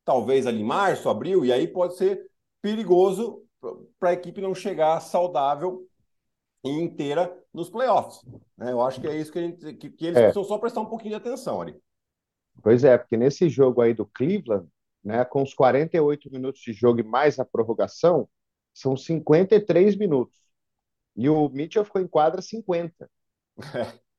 talvez 0.05 0.47
ali 0.47 0.61
em 0.61 0.65
março, 0.65 1.09
abril, 1.09 1.45
e 1.45 1.53
aí 1.53 1.67
pode 1.67 1.97
ser 1.97 2.31
perigoso 2.63 3.43
para 3.99 4.11
a 4.11 4.13
equipe 4.13 4.41
não 4.41 4.55
chegar 4.55 5.01
saudável 5.01 5.85
e 6.65 6.71
inteira 6.71 7.37
nos 7.53 7.69
playoffs. 7.69 8.23
Né? 8.57 8.71
Eu 8.71 8.81
acho 8.81 9.01
que 9.01 9.09
é 9.09 9.17
isso 9.17 9.33
que, 9.33 9.41
gente, 9.41 9.75
que, 9.75 9.91
que 9.91 10.07
eles 10.07 10.19
é. 10.19 10.23
precisam 10.23 10.45
só 10.45 10.59
prestar 10.59 10.81
um 10.81 10.87
pouquinho 10.87 11.11
de 11.11 11.17
atenção 11.17 11.61
ali. 11.61 11.77
Pois 12.63 12.85
é, 12.85 12.99
porque 12.99 13.17
nesse 13.17 13.49
jogo 13.49 13.81
aí 13.81 13.95
do 13.95 14.07
Cleveland, 14.07 14.69
né, 15.03 15.25
com 15.25 15.43
os 15.43 15.55
48 15.55 16.31
minutos 16.31 16.61
de 16.61 16.73
jogo 16.73 17.01
e 17.01 17.03
mais 17.03 17.39
a 17.39 17.45
prorrogação, 17.45 18.29
são 18.75 18.97
53 18.97 19.97
minutos. 19.97 20.39
E 21.17 21.29
o 21.29 21.49
Mitchell 21.49 21.85
ficou 21.85 22.01
em 22.01 22.07
quadra 22.07 22.41
50. 22.41 23.11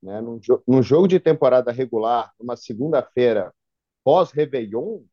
né? 0.02 0.22
Num, 0.22 0.40
jo 0.42 0.62
num 0.68 0.84
jogo 0.84 1.08
de 1.08 1.20
temporada 1.20 1.72
regular, 1.72 2.34
numa 2.40 2.56
segunda-feira 2.56 3.54
pós-Réveillon, 4.04 5.04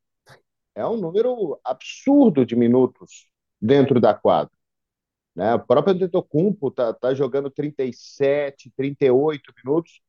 é 0.75 0.87
um 0.87 0.97
número 0.97 1.61
absurdo 1.65 2.45
de 2.45 2.57
minutos 2.57 3.31
dentro 3.61 4.01
da 4.01 4.15
quadra. 4.15 4.53
Né? 5.35 5.55
O 5.55 5.61
próprio 5.61 5.95
Antetokounmpo 5.95 6.69
está 6.69 6.93
tá 6.93 7.15
jogando 7.15 7.51
37, 7.51 8.73
38 8.77 9.53
minutos, 9.65 10.01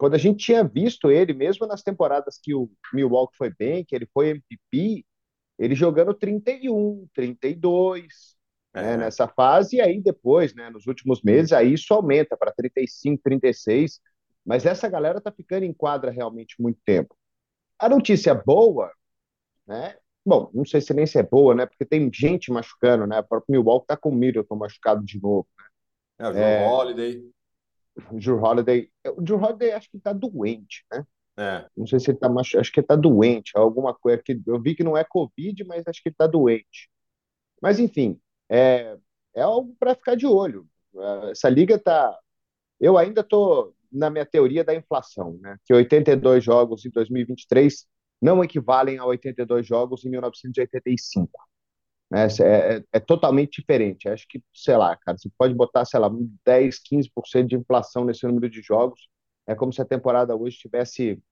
quando 0.00 0.14
a 0.14 0.18
gente 0.18 0.42
tinha 0.42 0.64
visto 0.64 1.10
ele, 1.10 1.34
mesmo 1.34 1.66
nas 1.66 1.82
temporadas 1.82 2.40
que 2.42 2.54
o 2.54 2.70
Milwaukee 2.90 3.36
foi 3.36 3.52
bem, 3.52 3.84
que 3.84 3.94
ele 3.94 4.08
foi 4.14 4.30
MVP, 4.30 5.04
ele 5.58 5.74
jogando 5.74 6.14
31, 6.14 7.06
32, 7.12 8.34
é. 8.72 8.80
Né, 8.82 8.96
nessa 8.96 9.28
fase, 9.28 9.76
e 9.76 9.80
aí 9.82 10.00
depois, 10.00 10.54
né, 10.54 10.70
nos 10.70 10.86
últimos 10.86 11.20
meses, 11.22 11.52
aí 11.52 11.74
isso 11.74 11.92
aumenta 11.92 12.34
para 12.34 12.50
35, 12.50 13.22
36, 13.22 14.00
mas 14.42 14.64
essa 14.64 14.88
galera 14.88 15.18
está 15.18 15.30
ficando 15.30 15.64
em 15.64 15.72
quadra 15.74 16.10
realmente 16.10 16.56
muito 16.58 16.80
tempo. 16.82 17.14
A 17.78 17.86
notícia 17.86 18.34
boa, 18.34 18.90
né, 19.66 19.98
bom, 20.24 20.50
não 20.54 20.64
sei 20.64 20.80
se 20.80 20.94
nem 20.94 21.04
se 21.04 21.18
é 21.18 21.22
boa, 21.22 21.54
né, 21.54 21.66
porque 21.66 21.84
tem 21.84 22.10
gente 22.10 22.50
machucando, 22.50 23.06
né, 23.06 23.20
o 23.20 23.24
próprio 23.24 23.52
Milwaukee 23.52 23.84
está 23.84 23.98
com 23.98 24.08
o 24.08 24.14
Middleton 24.14 24.56
machucado 24.56 25.04
de 25.04 25.20
novo, 25.20 25.46
né. 26.18 26.26
É, 26.26 26.30
o 26.30 26.32
Joe 26.32 26.42
é... 26.42 26.68
Holiday. 26.68 27.39
O 28.10 28.18
Drew 28.18 28.40
Holiday, 28.42 28.90
o 29.16 29.22
Drew 29.22 29.38
Holiday 29.38 29.72
acho 29.72 29.90
que 29.90 29.96
está 29.96 30.12
doente, 30.12 30.84
né? 30.90 31.04
É. 31.38 31.66
Não 31.76 31.86
sei 31.86 31.98
se 31.98 32.10
ele 32.10 32.18
está 32.18 32.28
machucado, 32.28 32.60
acho 32.60 32.72
que 32.72 32.80
ele 32.80 32.84
está 32.84 32.96
doente, 32.96 33.52
alguma 33.54 33.94
coisa 33.94 34.22
que 34.22 34.38
eu 34.46 34.60
vi 34.60 34.74
que 34.74 34.84
não 34.84 34.96
é 34.96 35.04
Covid, 35.04 35.64
mas 35.64 35.86
acho 35.86 36.02
que 36.02 36.10
ele 36.10 36.14
está 36.14 36.26
doente. 36.26 36.90
Mas 37.62 37.78
enfim, 37.78 38.20
é, 38.48 38.96
é 39.34 39.42
algo 39.42 39.74
para 39.78 39.94
ficar 39.94 40.16
de 40.16 40.26
olho. 40.26 40.66
Essa 41.30 41.48
liga 41.48 41.76
está. 41.76 42.18
Eu 42.78 42.98
ainda 42.98 43.20
estou 43.20 43.74
na 43.90 44.10
minha 44.10 44.26
teoria 44.26 44.64
da 44.64 44.74
inflação, 44.74 45.38
né? 45.40 45.56
Que 45.64 45.72
82 45.74 46.44
jogos 46.44 46.84
em 46.84 46.90
2023 46.90 47.86
não 48.20 48.44
equivalem 48.44 48.98
a 48.98 49.04
82 49.04 49.66
jogos 49.66 50.04
em 50.04 50.10
1985. 50.10 51.30
Né? 52.10 52.26
É, 52.40 52.76
é, 52.76 52.84
é, 52.94 53.00
totalmente 53.00 53.60
diferente. 53.60 54.08
Acho 54.08 54.26
que, 54.28 54.42
sei 54.52 54.76
lá, 54.76 54.96
cara, 54.96 55.16
você 55.18 55.30
pode 55.38 55.54
botar, 55.54 55.84
sei 55.84 56.00
lá, 56.00 56.10
10, 56.44 56.78
15% 56.82 57.48
de 57.48 57.56
inflação 57.56 58.04
nesse 58.04 58.26
número 58.26 58.48
de 58.50 58.60
jogos. 58.62 59.08
É 59.46 59.54
como 59.54 59.72
se 59.72 59.80
a 59.80 59.84
temporada 59.84 60.36
hoje 60.36 60.58
tivesse 60.58 61.22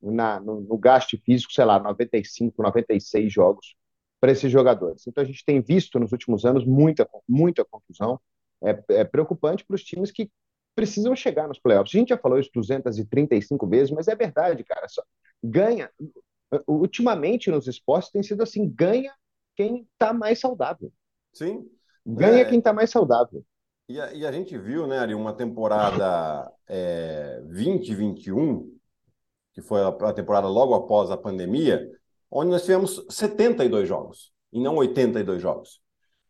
na, 0.00 0.40
no, 0.40 0.60
no 0.60 0.78
gasto 0.78 1.18
físico, 1.24 1.52
sei 1.52 1.64
lá, 1.64 1.78
95, 1.78 2.62
96 2.62 3.32
jogos 3.32 3.76
para 4.20 4.32
esses 4.32 4.50
jogadores. 4.50 5.06
Então 5.06 5.22
a 5.22 5.26
gente 5.26 5.44
tem 5.44 5.60
visto 5.60 5.98
nos 5.98 6.12
últimos 6.12 6.44
anos 6.44 6.64
muita, 6.64 7.08
muita 7.28 7.64
confusão. 7.64 8.20
É, 8.62 9.00
é 9.00 9.04
preocupante 9.04 9.64
para 9.64 9.76
os 9.76 9.84
times 9.84 10.10
que 10.10 10.30
precisam 10.74 11.14
chegar 11.16 11.48
nos 11.48 11.58
playoffs. 11.58 11.94
A 11.94 11.98
gente 11.98 12.08
já 12.10 12.18
falou 12.18 12.38
isso 12.38 12.50
235 12.54 13.66
vezes, 13.66 13.90
mas 13.90 14.08
é 14.08 14.14
verdade, 14.16 14.64
cara. 14.64 14.88
Só 14.88 15.02
ganha. 15.42 15.90
Ultimamente 16.66 17.50
nos 17.50 17.66
esportes 17.66 18.10
tem 18.10 18.22
sido 18.22 18.42
assim: 18.42 18.68
ganha 18.68 19.12
quem 19.58 19.88
está 19.92 20.12
mais 20.12 20.38
saudável. 20.38 20.92
Sim. 21.32 21.68
Ganha 22.06 22.42
é... 22.42 22.44
quem 22.44 22.60
está 22.60 22.72
mais 22.72 22.90
saudável. 22.90 23.44
E 23.88 24.00
a, 24.00 24.12
e 24.12 24.24
a, 24.24 24.30
gente 24.30 24.56
viu, 24.56 24.86
né, 24.86 24.98
Ari, 24.98 25.14
uma 25.14 25.32
temporada 25.32 26.48
é, 26.68 27.40
2021, 27.40 28.70
que 29.52 29.60
foi 29.60 29.80
a, 29.80 29.88
a 29.88 30.12
temporada 30.12 30.46
logo 30.46 30.74
após 30.74 31.10
a 31.10 31.16
pandemia, 31.16 31.90
onde 32.30 32.50
nós 32.50 32.62
tivemos 32.62 33.04
72 33.10 33.88
jogos 33.88 34.30
e 34.52 34.60
não 34.60 34.76
82 34.76 35.42
jogos. 35.42 35.80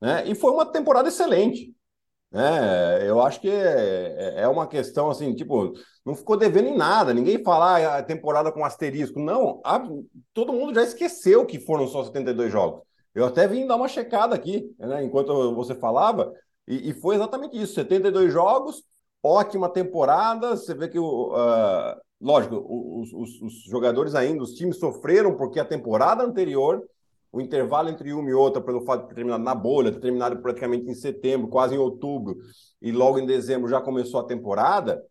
Né? 0.01 0.27
E 0.29 0.35
foi 0.35 0.53
uma 0.53 0.65
temporada 0.65 1.09
excelente. 1.09 1.75
Né? 2.31 3.07
Eu 3.07 3.21
acho 3.21 3.41
que 3.41 3.51
é, 3.51 4.37
é, 4.37 4.43
é 4.43 4.49
uma 4.49 4.67
questão 4.67 5.11
assim, 5.11 5.35
tipo, 5.35 5.73
não 6.07 6.15
ficou 6.15 6.37
devendo 6.37 6.69
em 6.69 6.77
nada. 6.77 7.13
Ninguém 7.13 7.43
fala 7.43 7.77
ah, 7.77 7.99
a 7.99 8.03
temporada 8.03 8.53
com 8.53 8.65
asterisco. 8.65 9.21
Não, 9.21 9.61
a, 9.65 9.87
todo 10.33 10.53
mundo 10.53 10.75
já 10.75 10.83
esqueceu 10.85 11.45
que 11.45 11.59
foram 11.59 11.87
só 11.89 12.05
72 12.05 12.51
jogos. 12.51 12.88
Eu 13.15 13.25
até 13.27 13.47
vim 13.49 13.67
dar 13.67 13.77
uma 13.77 13.89
checada 13.89 14.35
aqui, 14.35 14.75
né, 14.79 15.03
enquanto 15.05 15.55
você 15.55 15.75
falava, 15.75 16.33
e, 16.67 16.91
e, 16.91 16.93
foi 16.93 17.17
exatamente 17.17 17.61
isso: 17.61 17.75
72 17.75 18.33
jogos, 18.33 18.85
ótima 19.23 19.69
temporada. 19.69 20.57
Você 20.57 20.75
vê 20.75 20.89
que 20.89 20.99
uh, 20.99 21.35
lógico, 22.21 22.57
os, 22.57 23.13
os, 23.13 23.43
os, 23.43 23.63
jogadores 23.65 24.15
ainda, 24.15 24.43
os 24.43 24.55
times 24.55 24.79
sofreram 24.79 25.37
porque 25.37 25.61
a 25.61 25.65
temporada 25.65 26.23
anterior, 26.25 26.83
o 27.31 27.41
intervalo 27.41 27.89
entre 27.89 28.13
uma 28.13 28.29
e 28.29 28.35
outra, 28.35 28.61
pelo 28.61 28.85
fato 28.85 29.03
de 29.03 29.09
ter 29.09 29.15
terminado 29.15 29.45
na 29.45 29.55
bolha, 29.55 29.93
ter 29.93 30.01
terminado 30.01 30.41
praticamente 30.41 30.91
em 30.91 30.95
setembro, 30.95 31.49
quase 31.49 31.75
em 31.75 31.79
outubro, 31.79 32.39
e 32.81 32.91
logo 32.91 33.19
em 33.19 33.27
dezembro 33.27 33.69
já 33.69 33.81
começou 33.81 34.21
a 34.21 34.25
temporada, 34.25 35.03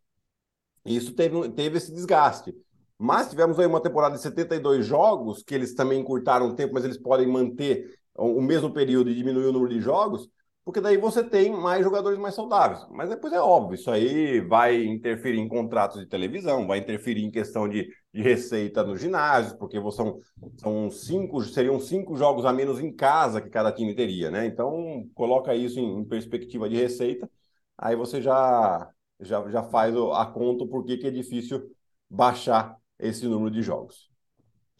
isso 0.85 1.13
teve, 1.13 1.49
teve 1.49 1.77
esse 1.77 1.93
desgaste. 1.93 2.55
Mas 2.97 3.29
tivemos 3.29 3.59
aí 3.59 3.65
uma 3.65 3.81
temporada 3.81 4.15
de 4.15 4.21
72 4.21 4.85
jogos, 4.85 5.43
que 5.43 5.53
eles 5.53 5.73
também 5.75 5.99
encurtaram 6.01 6.47
o 6.47 6.55
tempo, 6.55 6.73
mas 6.73 6.83
eles 6.83 6.97
podem 6.97 7.27
manter 7.27 7.97
o 8.15 8.41
mesmo 8.41 8.73
período 8.73 9.09
e 9.09 9.15
diminuir 9.15 9.45
o 9.45 9.51
número 9.51 9.73
de 9.73 9.79
jogos 9.79 10.29
porque 10.67 10.81
daí 10.81 10.97
você 10.97 11.23
tem 11.23 11.49
mais 11.49 11.81
jogadores 11.81 12.19
mais 12.19 12.35
saudáveis. 12.35 12.85
Mas 12.91 13.09
depois 13.09 13.31
é 13.31 13.39
óbvio, 13.39 13.75
isso 13.75 13.89
aí 13.89 14.41
vai 14.41 14.83
interferir 14.83 15.39
em 15.39 15.47
contratos 15.47 15.97
de 16.01 16.05
televisão, 16.05 16.67
vai 16.67 16.79
interferir 16.79 17.23
em 17.23 17.31
questão 17.31 17.69
de, 17.69 17.87
de 18.13 18.21
receita 18.21 18.83
nos 18.83 18.99
ginásios, 18.99 19.53
porque 19.53 19.79
são, 19.91 20.19
são 20.57 20.91
cinco, 20.91 21.41
seriam 21.41 21.79
cinco 21.79 22.17
jogos 22.17 22.43
a 22.43 22.51
menos 22.51 22.81
em 22.81 22.93
casa 22.93 23.39
que 23.41 23.49
cada 23.49 23.71
time 23.71 23.95
teria, 23.95 24.29
né? 24.29 24.45
Então 24.45 25.07
coloca 25.15 25.55
isso 25.55 25.79
em, 25.79 25.99
em 25.99 26.03
perspectiva 26.05 26.67
de 26.67 26.75
receita, 26.75 27.29
aí 27.77 27.95
você 27.95 28.21
já, 28.21 28.89
já, 29.21 29.49
já 29.49 29.63
faz 29.63 29.95
a 29.95 30.25
conta 30.25 30.67
por 30.67 30.83
que 30.83 30.99
é 31.07 31.11
difícil 31.11 31.63
baixar 32.09 32.75
esse 32.99 33.27
número 33.27 33.51
de 33.51 33.61
jogos. 33.61 34.09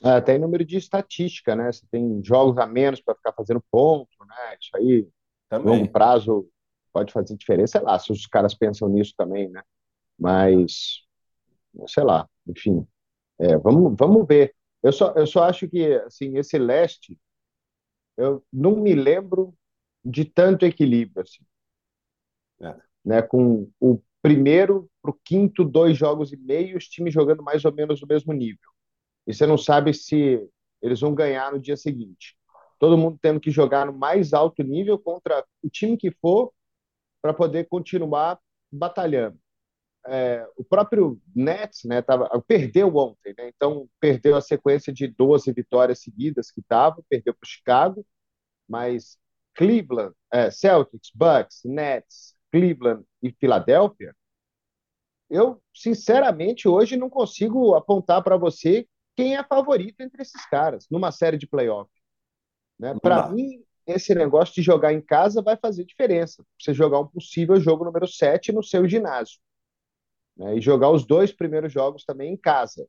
É, 0.04 0.22
tem 0.22 0.38
número 0.38 0.64
de 0.64 0.78
estatística, 0.78 1.56
né? 1.56 1.72
Você 1.72 1.86
tem 1.90 2.22
jogos 2.24 2.58
a 2.58 2.68
menos 2.68 3.02
para 3.02 3.16
ficar 3.16 3.34
fazendo 3.34 3.64
ponto, 3.72 4.16
né? 4.26 4.58
Isso 4.62 4.70
aí 4.76 5.08
também. 5.50 5.80
longo 5.80 5.92
prazo 5.92 6.48
pode 6.94 7.12
fazer 7.12 7.36
diferença, 7.36 7.80
sei 7.80 7.82
lá, 7.82 7.98
se 8.00 8.12
os 8.12 8.26
caras 8.26 8.54
pensam 8.54 8.90
nisso 8.90 9.14
também, 9.18 9.50
né? 9.50 9.62
Mas, 10.18 11.04
sei 11.88 12.04
lá, 12.04 12.28
enfim, 12.48 12.88
é, 13.40 13.58
vamos, 13.58 13.96
vamos 13.98 14.26
ver. 14.28 14.56
Eu 14.82 14.92
só, 14.92 15.14
eu 15.14 15.28
só 15.28 15.44
acho 15.44 15.68
que, 15.68 15.94
assim, 15.94 16.38
esse 16.38 16.58
leste, 16.58 17.18
eu 18.16 18.44
não 18.52 18.78
me 18.78 18.94
lembro 18.96 19.54
de 20.04 20.26
tanto 20.26 20.66
equilíbrio, 20.66 21.24
assim. 21.24 21.44
É. 22.62 22.76
Né, 23.06 23.22
com 23.22 23.70
o 23.80 24.02
primeiro 24.22 24.90
para 25.08 25.12
o 25.12 25.20
quinto, 25.24 25.64
dois 25.64 25.98
jogos 25.98 26.34
e 26.34 26.38
meio, 26.38 26.78
os 26.78 26.88
times 26.88 27.14
jogando 27.14 27.44
mais 27.44 27.64
ou 27.66 27.74
menos 27.74 28.02
no 28.02 28.08
mesmo 28.08 28.34
nível. 28.34 28.70
E 29.26 29.34
você 29.34 29.46
não 29.46 29.58
sabe 29.58 29.94
se 29.94 30.40
eles 30.82 31.00
vão 31.00 31.16
ganhar 31.16 31.52
no 31.52 31.60
dia 31.60 31.78
seguinte 31.78 32.38
todo 32.80 32.98
mundo 32.98 33.18
tendo 33.22 33.40
que 33.40 33.52
jogar 33.52 33.86
no 33.86 33.94
mais 33.94 34.34
alto 34.34 34.64
nível 34.64 34.98
contra 34.98 35.46
o 35.64 35.70
time 35.70 35.98
que 35.98 36.12
for 36.12 36.52
para 37.22 37.34
poder 37.34 37.68
continuar 37.68 38.40
batalhando. 38.72 39.40
É, 40.08 40.48
o 40.56 40.64
próprio 40.64 41.20
Nets 41.36 41.84
né, 41.84 42.02
tava, 42.02 42.30
perdeu 42.48 42.96
ontem, 42.96 43.34
né, 43.38 43.50
então 43.50 43.90
perdeu 44.00 44.38
a 44.38 44.42
sequência 44.42 44.94
de 44.94 45.08
12 45.08 45.52
vitórias 45.52 46.00
seguidas 46.00 46.50
que 46.50 46.62
estava, 46.62 47.04
perdeu 47.10 47.34
para 47.34 47.46
o 47.46 47.50
Chicago, 47.50 48.06
mas 48.70 49.18
Cleveland, 49.54 50.14
é, 50.32 50.50
Celtics, 50.50 51.12
Bucks, 51.14 51.62
Nets, 51.66 52.36
Cleveland 52.52 53.04
e 53.22 53.32
Filadélfia, 53.34 54.16
eu 55.30 55.62
sinceramente 55.74 56.68
hoje 56.68 56.96
não 56.98 57.10
consigo 57.10 57.76
apontar 57.76 58.24
para 58.24 58.38
você 58.38 58.88
quem 59.16 59.36
é 59.36 59.44
favorito 59.44 60.02
entre 60.02 60.22
esses 60.22 60.46
caras 60.48 60.88
numa 60.90 61.12
série 61.12 61.38
de 61.38 61.48
playoffs. 61.48 61.94
Né? 62.80 62.96
Para 63.02 63.30
mim, 63.30 63.64
esse 63.86 64.14
negócio 64.14 64.54
de 64.54 64.62
jogar 64.62 64.94
em 64.94 65.02
casa 65.02 65.42
vai 65.42 65.58
fazer 65.58 65.86
diferença. 65.86 66.46
Você 66.60 66.74
jogar 66.74 67.00
um 67.00 67.08
possível 67.08 67.60
jogo 67.60 67.86
número 67.86 68.08
7 68.08 68.52
no 68.52 68.64
seu 68.64 68.88
ginásio. 68.88 69.40
né? 70.36 70.56
E 70.58 70.62
jogar 70.62 70.92
os 70.92 71.06
dois 71.06 71.32
primeiros 71.32 71.72
jogos 71.74 72.04
também 72.06 72.34
em 72.34 72.38
casa. 72.38 72.88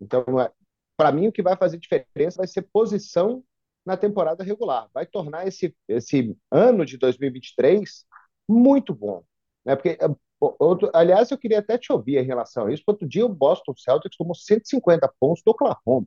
Então, 0.00 0.24
é, 0.40 0.50
para 0.96 1.12
mim, 1.12 1.28
o 1.28 1.32
que 1.32 1.42
vai 1.42 1.56
fazer 1.56 1.78
diferença 1.78 2.38
vai 2.38 2.46
ser 2.46 2.62
posição 2.62 3.44
na 3.84 3.96
temporada 3.96 4.42
regular. 4.42 4.88
Vai 4.92 5.06
tornar 5.06 5.46
esse, 5.46 5.74
esse 5.86 6.36
ano 6.50 6.84
de 6.84 6.98
2023 6.98 8.04
muito 8.48 8.94
bom. 8.94 9.24
Né? 9.64 9.76
Porque, 9.76 9.98
outro, 10.40 10.90
aliás, 10.92 11.30
eu 11.30 11.38
queria 11.38 11.58
até 11.60 11.78
te 11.78 11.92
ouvir 11.92 12.18
em 12.18 12.26
relação 12.26 12.66
a 12.66 12.72
isso. 12.72 12.82
Outro 12.86 13.08
dia, 13.08 13.24
o 13.24 13.28
Boston 13.28 13.74
Celtics 13.76 14.16
tomou 14.16 14.34
150 14.34 15.12
pontos 15.18 15.42
do 15.44 15.50
Oklahoma. 15.50 16.06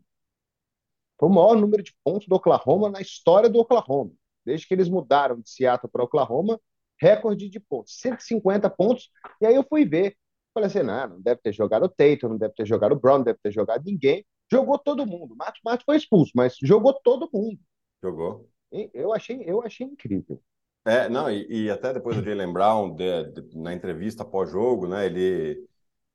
Foi 1.19 1.27
o 1.27 1.31
maior 1.31 1.55
número 1.55 1.83
de 1.83 1.93
pontos 2.03 2.27
do 2.27 2.35
Oklahoma 2.35 2.89
na 2.89 3.01
história 3.01 3.49
do 3.49 3.59
Oklahoma. 3.59 4.11
Desde 4.45 4.67
que 4.67 4.73
eles 4.73 4.87
mudaram 4.87 5.39
de 5.39 5.49
Seattle 5.49 5.91
para 5.91 6.03
Oklahoma, 6.03 6.59
recorde 6.99 7.49
de 7.49 7.59
pontos, 7.59 7.99
150 7.99 8.69
pontos. 8.69 9.09
E 9.41 9.45
aí 9.45 9.55
eu 9.55 9.63
fui 9.63 9.85
ver. 9.85 10.15
Falei 10.53 10.67
assim: 10.67 10.83
não, 10.83 11.09
não 11.09 11.21
deve 11.21 11.41
ter 11.41 11.53
jogado 11.53 11.83
o 11.83 11.89
Tatum, 11.89 12.29
não 12.29 12.37
deve 12.37 12.53
ter 12.53 12.65
jogado 12.65 12.93
o 12.93 12.99
Brown, 12.99 13.17
não 13.17 13.25
deve 13.25 13.39
ter 13.41 13.51
jogado 13.51 13.83
ninguém. 13.85 14.25
Jogou 14.51 14.79
todo 14.79 15.05
mundo. 15.05 15.35
Mato 15.35 15.59
Mato 15.63 15.83
foi 15.85 15.97
expulso, 15.97 16.31
mas 16.35 16.57
jogou 16.61 16.93
todo 16.93 17.29
mundo. 17.31 17.59
Jogou. 18.01 18.49
Eu 18.93 19.13
achei, 19.13 19.43
eu 19.45 19.61
achei 19.61 19.85
incrível. 19.85 20.41
É, 20.85 21.09
não, 21.09 21.29
e, 21.29 21.65
e 21.65 21.69
até 21.69 21.93
depois 21.93 22.15
do 22.15 22.23
Jalen 22.23 22.51
Brown, 22.51 22.95
de, 22.95 23.31
de, 23.31 23.57
na 23.57 23.73
entrevista 23.73 24.25
pós-jogo, 24.25 24.87
né, 24.87 25.05
ele 25.05 25.67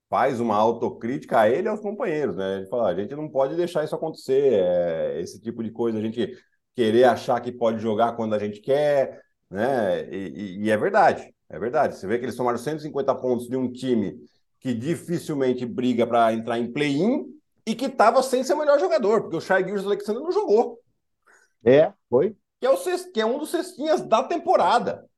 faz 0.08 0.40
uma 0.40 0.56
autocrítica 0.56 1.40
a 1.40 1.48
ele 1.48 1.66
e 1.66 1.70
aos 1.70 1.80
companheiros, 1.80 2.36
né? 2.36 2.58
Ele 2.58 2.66
fala, 2.66 2.88
a 2.88 2.94
gente 2.94 3.14
não 3.14 3.28
pode 3.28 3.56
deixar 3.56 3.84
isso 3.84 3.94
acontecer, 3.94 4.54
é, 4.54 5.20
esse 5.20 5.40
tipo 5.40 5.62
de 5.62 5.70
coisa, 5.70 5.98
a 5.98 6.00
gente 6.00 6.36
querer 6.74 7.04
achar 7.04 7.40
que 7.40 7.52
pode 7.52 7.80
jogar 7.80 8.12
quando 8.16 8.34
a 8.34 8.38
gente 8.38 8.60
quer, 8.60 9.20
né? 9.50 10.08
E, 10.08 10.58
e, 10.60 10.64
e 10.64 10.70
é 10.70 10.76
verdade, 10.76 11.34
é 11.48 11.58
verdade. 11.58 11.96
Você 11.96 12.06
vê 12.06 12.18
que 12.18 12.24
eles 12.24 12.36
tomaram 12.36 12.58
150 12.58 13.14
pontos 13.16 13.48
de 13.48 13.56
um 13.56 13.70
time 13.72 14.16
que 14.60 14.72
dificilmente 14.72 15.66
briga 15.66 16.06
para 16.06 16.32
entrar 16.32 16.58
em 16.58 16.72
play-in 16.72 17.26
e 17.66 17.74
que 17.74 17.86
estava 17.86 18.22
sem 18.22 18.42
ser 18.44 18.54
o 18.54 18.58
melhor 18.58 18.78
jogador, 18.78 19.22
porque 19.22 19.36
o 19.36 19.40
Shai 19.40 19.64
Gilles 19.64 19.84
Alexander 19.84 20.22
não 20.22 20.32
jogou. 20.32 20.80
É, 21.64 21.92
foi. 22.08 22.36
Que 22.60 22.66
é, 22.66 22.70
o 22.70 22.76
cest... 22.76 23.12
que 23.12 23.20
é 23.20 23.26
um 23.26 23.38
dos 23.38 23.50
cestinhas 23.50 24.00
da 24.02 24.22
temporada. 24.22 25.08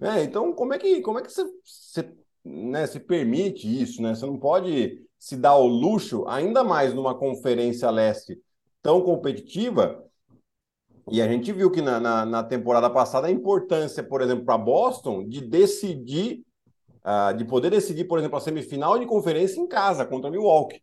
É, 0.00 0.22
então, 0.24 0.52
como 0.52 0.74
é 0.74 0.78
que, 0.78 1.00
como 1.00 1.18
é 1.18 1.22
que 1.22 1.32
você, 1.32 1.44
você 1.64 2.12
né, 2.44 2.86
se 2.86 2.98
permite 2.98 3.66
isso? 3.82 4.02
Né? 4.02 4.14
Você 4.14 4.26
não 4.26 4.38
pode 4.38 5.00
se 5.18 5.36
dar 5.36 5.54
o 5.54 5.66
luxo, 5.66 6.24
ainda 6.26 6.64
mais 6.64 6.92
numa 6.92 7.14
conferência 7.14 7.88
leste 7.90 8.40
tão 8.82 9.00
competitiva. 9.00 10.04
E 11.10 11.22
a 11.22 11.28
gente 11.28 11.52
viu 11.52 11.70
que 11.70 11.80
na, 11.80 12.00
na, 12.00 12.26
na 12.26 12.42
temporada 12.42 12.90
passada 12.90 13.28
a 13.28 13.30
importância, 13.30 14.02
por 14.02 14.20
exemplo, 14.20 14.44
para 14.44 14.58
Boston, 14.58 15.28
de 15.28 15.40
decidir, 15.40 16.44
uh, 17.04 17.36
de 17.36 17.44
poder 17.44 17.70
decidir, 17.70 18.04
por 18.04 18.18
exemplo, 18.18 18.36
a 18.36 18.40
semifinal 18.40 18.98
de 18.98 19.06
conferência 19.06 19.60
em 19.60 19.68
casa 19.68 20.04
contra 20.04 20.30
Milwaukee. 20.30 20.82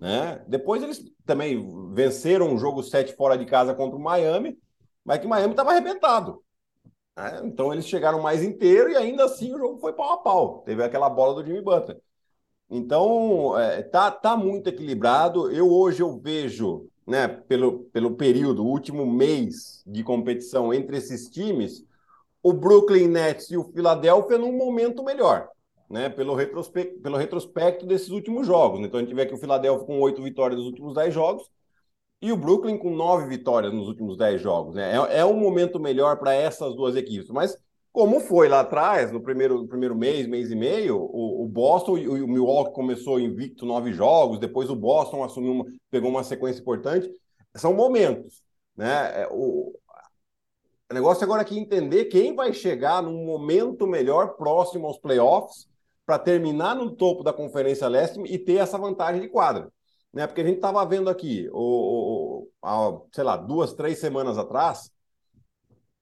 Né? 0.00 0.44
Depois 0.46 0.82
eles 0.82 1.02
também 1.26 1.92
venceram 1.92 2.52
um 2.52 2.58
jogo 2.58 2.82
7 2.82 3.16
fora 3.16 3.36
de 3.36 3.44
casa 3.44 3.74
contra 3.74 3.96
o 3.96 4.00
Miami, 4.00 4.56
mas 5.08 5.20
que 5.20 5.26
o 5.26 5.30
Miami 5.30 5.52
estava 5.52 5.70
arrebentado. 5.70 6.44
Né? 7.16 7.40
Então 7.44 7.72
eles 7.72 7.88
chegaram 7.88 8.20
mais 8.20 8.42
inteiro 8.42 8.90
e 8.90 8.96
ainda 8.96 9.24
assim 9.24 9.54
o 9.54 9.58
jogo 9.58 9.78
foi 9.78 9.94
pau 9.94 10.12
a 10.12 10.18
pau. 10.18 10.62
Teve 10.66 10.84
aquela 10.84 11.08
bola 11.08 11.34
do 11.34 11.46
Jimmy 11.46 11.62
Butler. 11.62 11.98
Então 12.68 13.58
é, 13.58 13.82
tá, 13.82 14.10
tá 14.10 14.36
muito 14.36 14.68
equilibrado. 14.68 15.50
Eu 15.50 15.72
hoje 15.72 16.02
eu 16.02 16.18
vejo, 16.18 16.90
né, 17.06 17.26
pelo, 17.26 17.84
pelo 17.84 18.16
período, 18.16 18.66
último 18.66 19.06
mês 19.06 19.82
de 19.86 20.04
competição 20.04 20.74
entre 20.74 20.98
esses 20.98 21.30
times, 21.30 21.82
o 22.42 22.52
Brooklyn 22.52 23.08
Nets 23.08 23.50
e 23.50 23.56
o 23.56 23.64
Philadelphia 23.64 24.36
num 24.36 24.52
momento 24.52 25.02
melhor 25.02 25.48
né, 25.88 26.10
pelo, 26.10 26.34
retrospecto, 26.34 27.00
pelo 27.00 27.16
retrospecto 27.16 27.86
desses 27.86 28.10
últimos 28.10 28.46
jogos. 28.46 28.80
Então 28.80 29.00
a 29.00 29.02
gente 29.02 29.14
vê 29.14 29.24
que 29.24 29.32
o 29.32 29.38
Philadelphia 29.38 29.86
com 29.86 29.98
oito 30.00 30.22
vitórias 30.22 30.58
nos 30.58 30.68
últimos 30.68 30.92
dez 30.92 31.14
jogos 31.14 31.50
e 32.20 32.32
o 32.32 32.36
Brooklyn 32.36 32.76
com 32.78 32.90
nove 32.90 33.28
vitórias 33.28 33.72
nos 33.72 33.88
últimos 33.88 34.16
dez 34.16 34.40
jogos. 34.40 34.74
Né? 34.74 34.92
É, 34.92 35.20
é 35.20 35.24
um 35.24 35.38
momento 35.38 35.78
melhor 35.78 36.18
para 36.18 36.34
essas 36.34 36.74
duas 36.74 36.96
equipes. 36.96 37.28
Mas 37.30 37.56
como 37.92 38.20
foi 38.20 38.48
lá 38.48 38.60
atrás, 38.60 39.10
no 39.12 39.20
primeiro, 39.20 39.58
no 39.58 39.68
primeiro 39.68 39.96
mês, 39.96 40.26
mês 40.26 40.50
e 40.50 40.56
meio, 40.56 40.96
o, 40.96 41.44
o 41.44 41.48
Boston 41.48 41.98
e 41.98 42.08
o, 42.08 42.28
Milwaukee 42.28 42.74
começou 42.74 43.20
invicto 43.20 43.66
nove 43.66 43.92
jogos, 43.92 44.38
depois 44.38 44.70
o 44.70 44.76
Boston 44.76 45.24
assumiu 45.24 45.52
uma, 45.52 45.64
pegou 45.90 46.10
uma 46.10 46.24
sequência 46.24 46.60
importante. 46.60 47.10
São 47.56 47.72
momentos. 47.74 48.42
Né? 48.76 49.22
É, 49.22 49.28
o, 49.30 49.74
o 50.90 50.94
negócio 50.94 51.24
agora 51.24 51.42
é 51.42 51.44
aqui 51.44 51.58
entender 51.58 52.06
quem 52.06 52.34
vai 52.34 52.52
chegar 52.52 53.02
num 53.02 53.24
momento 53.24 53.86
melhor 53.86 54.36
próximo 54.36 54.86
aos 54.86 54.98
playoffs 54.98 55.68
para 56.06 56.18
terminar 56.18 56.74
no 56.74 56.94
topo 56.94 57.22
da 57.22 57.32
Conferência 57.32 57.86
Leste 57.88 58.20
e 58.24 58.38
ter 58.38 58.56
essa 58.56 58.78
vantagem 58.78 59.20
de 59.20 59.28
quadra. 59.28 59.70
Né? 60.12 60.26
Porque 60.26 60.40
a 60.40 60.44
gente 60.44 60.56
estava 60.56 60.84
vendo 60.86 61.10
aqui, 61.10 61.48
o, 61.52 62.48
sei 63.12 63.24
lá, 63.24 63.36
duas, 63.36 63.72
três 63.74 63.98
semanas 63.98 64.38
atrás, 64.38 64.90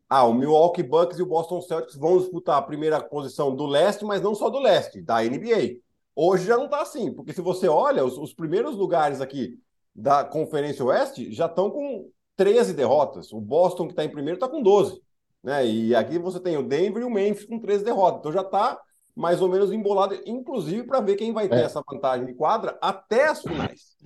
ah, 0.09 0.25
o 0.25 0.33
Milwaukee 0.35 0.83
Bucks 0.83 1.19
e 1.19 1.23
o 1.23 1.27
Boston 1.27 1.61
Celtics 1.61 1.97
vão 1.97 2.19
disputar 2.19 2.59
a 2.59 2.63
primeira 2.63 3.03
posição 3.03 3.55
do 3.55 3.67
leste, 3.67 4.05
mas 4.05 4.23
não 4.23 4.35
só 4.35 4.49
do 4.49 4.61
leste, 4.61 5.03
da 5.03 5.23
NBA. 5.23 5.81
Hoje 6.15 6.47
já 6.47 6.57
não 6.57 6.67
está 6.67 6.81
assim, 6.81 7.13
porque 7.13 7.33
se 7.33 7.41
você 7.41 7.69
olha, 7.69 8.05
os, 8.05 8.17
os 8.17 8.33
primeiros 8.33 8.77
lugares 8.77 9.21
aqui 9.21 9.59
da 9.95 10.25
Conferência 10.25 10.85
Oeste 10.85 11.33
já 11.33 11.47
estão 11.47 11.71
com 11.71 12.09
13 12.37 12.73
derrotas. 12.75 13.33
O 13.33 13.41
Boston, 13.41 13.87
que 13.87 13.93
está 13.93 14.05
em 14.05 14.11
primeiro, 14.11 14.37
está 14.37 14.49
com 14.49 14.63
12. 14.63 15.01
Né? 15.43 15.67
E 15.67 15.95
aqui 15.95 16.19
você 16.19 16.39
tem 16.39 16.57
o 16.57 16.63
Denver 16.63 17.03
e 17.03 17.05
o 17.05 17.11
Memphis 17.11 17.47
com 17.47 17.59
13 17.59 17.85
derrotas. 17.85 18.21
Então 18.21 18.33
já 18.33 18.43
está 18.43 18.81
mais 19.17 19.41
ou 19.41 19.49
menos 19.49 19.73
embolado, 19.73 20.15
inclusive 20.27 20.85
para 20.85 21.01
ver 21.01 21.17
quem 21.17 21.33
vai 21.33 21.49
ter 21.49 21.57
é. 21.57 21.63
essa 21.63 21.83
vantagem 21.91 22.27
de 22.27 22.35
quadra 22.35 22.79
até 22.83 23.29
as 23.29 23.41
finais. 23.41 23.97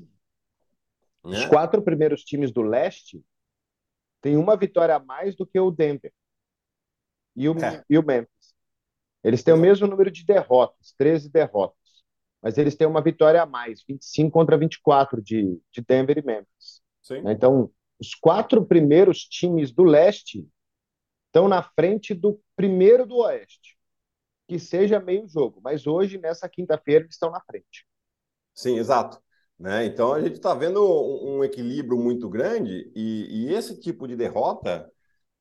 Né? 1.25 1.37
Os 1.37 1.45
quatro 1.47 1.83
primeiros 1.83 2.23
times 2.23 2.53
do 2.53 2.63
leste 2.63 3.21
têm 4.23 4.37
uma 4.37 4.57
vitória 4.57 4.95
a 4.95 5.01
mais 5.01 5.35
do 5.35 5.45
que 5.45 5.59
o 5.59 5.71
Denver 5.73 6.13
e 7.35 7.49
o, 7.49 7.59
é. 7.59 7.85
e 7.91 7.99
o 7.99 8.07
Memphis. 8.07 8.55
Eles 9.25 9.43
têm 9.43 9.53
o 9.53 9.59
mesmo 9.59 9.89
número 9.89 10.13
de 10.13 10.25
derrotas, 10.25 10.95
13 10.97 11.29
derrotas, 11.29 11.77
mas 12.41 12.57
eles 12.57 12.77
têm 12.77 12.87
uma 12.87 13.03
vitória 13.03 13.43
a 13.43 13.47
mais, 13.47 13.83
25 13.87 14.31
contra 14.31 14.57
24 14.57 15.21
de, 15.21 15.61
de 15.73 15.81
Denver 15.87 16.19
e 16.19 16.25
Memphis. 16.25 16.81
Sim. 17.03 17.23
Né? 17.23 17.33
Então, 17.33 17.71
os 17.99 18.15
quatro 18.15 18.65
primeiros 18.65 19.25
times 19.25 19.73
do 19.73 19.83
leste 19.83 20.49
estão 21.27 21.49
na 21.49 21.63
frente 21.63 22.15
do 22.15 22.41
primeiro 22.57 23.05
do 23.05 23.17
oeste 23.19 23.80
que 24.51 24.59
seja 24.59 24.99
meio 24.99 25.29
jogo, 25.29 25.61
mas 25.63 25.87
hoje, 25.87 26.19
nessa 26.19 26.49
quinta-feira, 26.49 27.05
eles 27.05 27.15
estão 27.15 27.31
na 27.31 27.41
frente. 27.41 27.87
Sim, 28.53 28.79
exato. 28.79 29.23
Né? 29.57 29.85
Então 29.85 30.13
a 30.13 30.21
gente 30.21 30.35
está 30.35 30.53
vendo 30.55 30.83
um, 30.83 31.45
equilíbrio 31.45 31.97
muito 31.97 32.29
grande 32.29 32.91
e, 32.97 33.47
e 33.47 33.55
esse 33.55 33.79
tipo 33.79 34.09
de 34.09 34.17
derrota, 34.17 34.91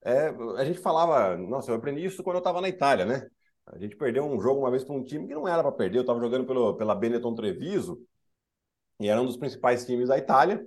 é, 0.03 0.27
a 0.57 0.63
gente 0.63 0.77
falava, 0.77 1.35
nossa, 1.35 1.71
eu 1.71 1.75
aprendi 1.75 2.05
isso 2.05 2.21
quando 2.21 2.35
eu 2.35 2.39
estava 2.39 2.61
na 2.61 2.69
Itália, 2.69 3.03
né? 3.03 3.27
A 3.65 3.79
gente 3.79 3.95
perdeu 3.95 4.25
um 4.25 4.39
jogo 4.39 4.59
uma 4.59 4.69
vez 4.69 4.83
para 4.83 4.93
um 4.93 5.03
time 5.03 5.27
que 5.27 5.33
não 5.33 5.47
era 5.47 5.63
para 5.63 5.71
perder, 5.71 5.97
eu 5.97 6.01
estava 6.01 6.19
jogando 6.19 6.45
pelo, 6.45 6.75
pela 6.75 6.93
Benetton 6.93 7.33
Treviso 7.33 7.99
e 8.99 9.07
era 9.07 9.19
um 9.19 9.25
dos 9.25 9.37
principais 9.37 9.85
times 9.87 10.09
da 10.09 10.19
Itália. 10.19 10.63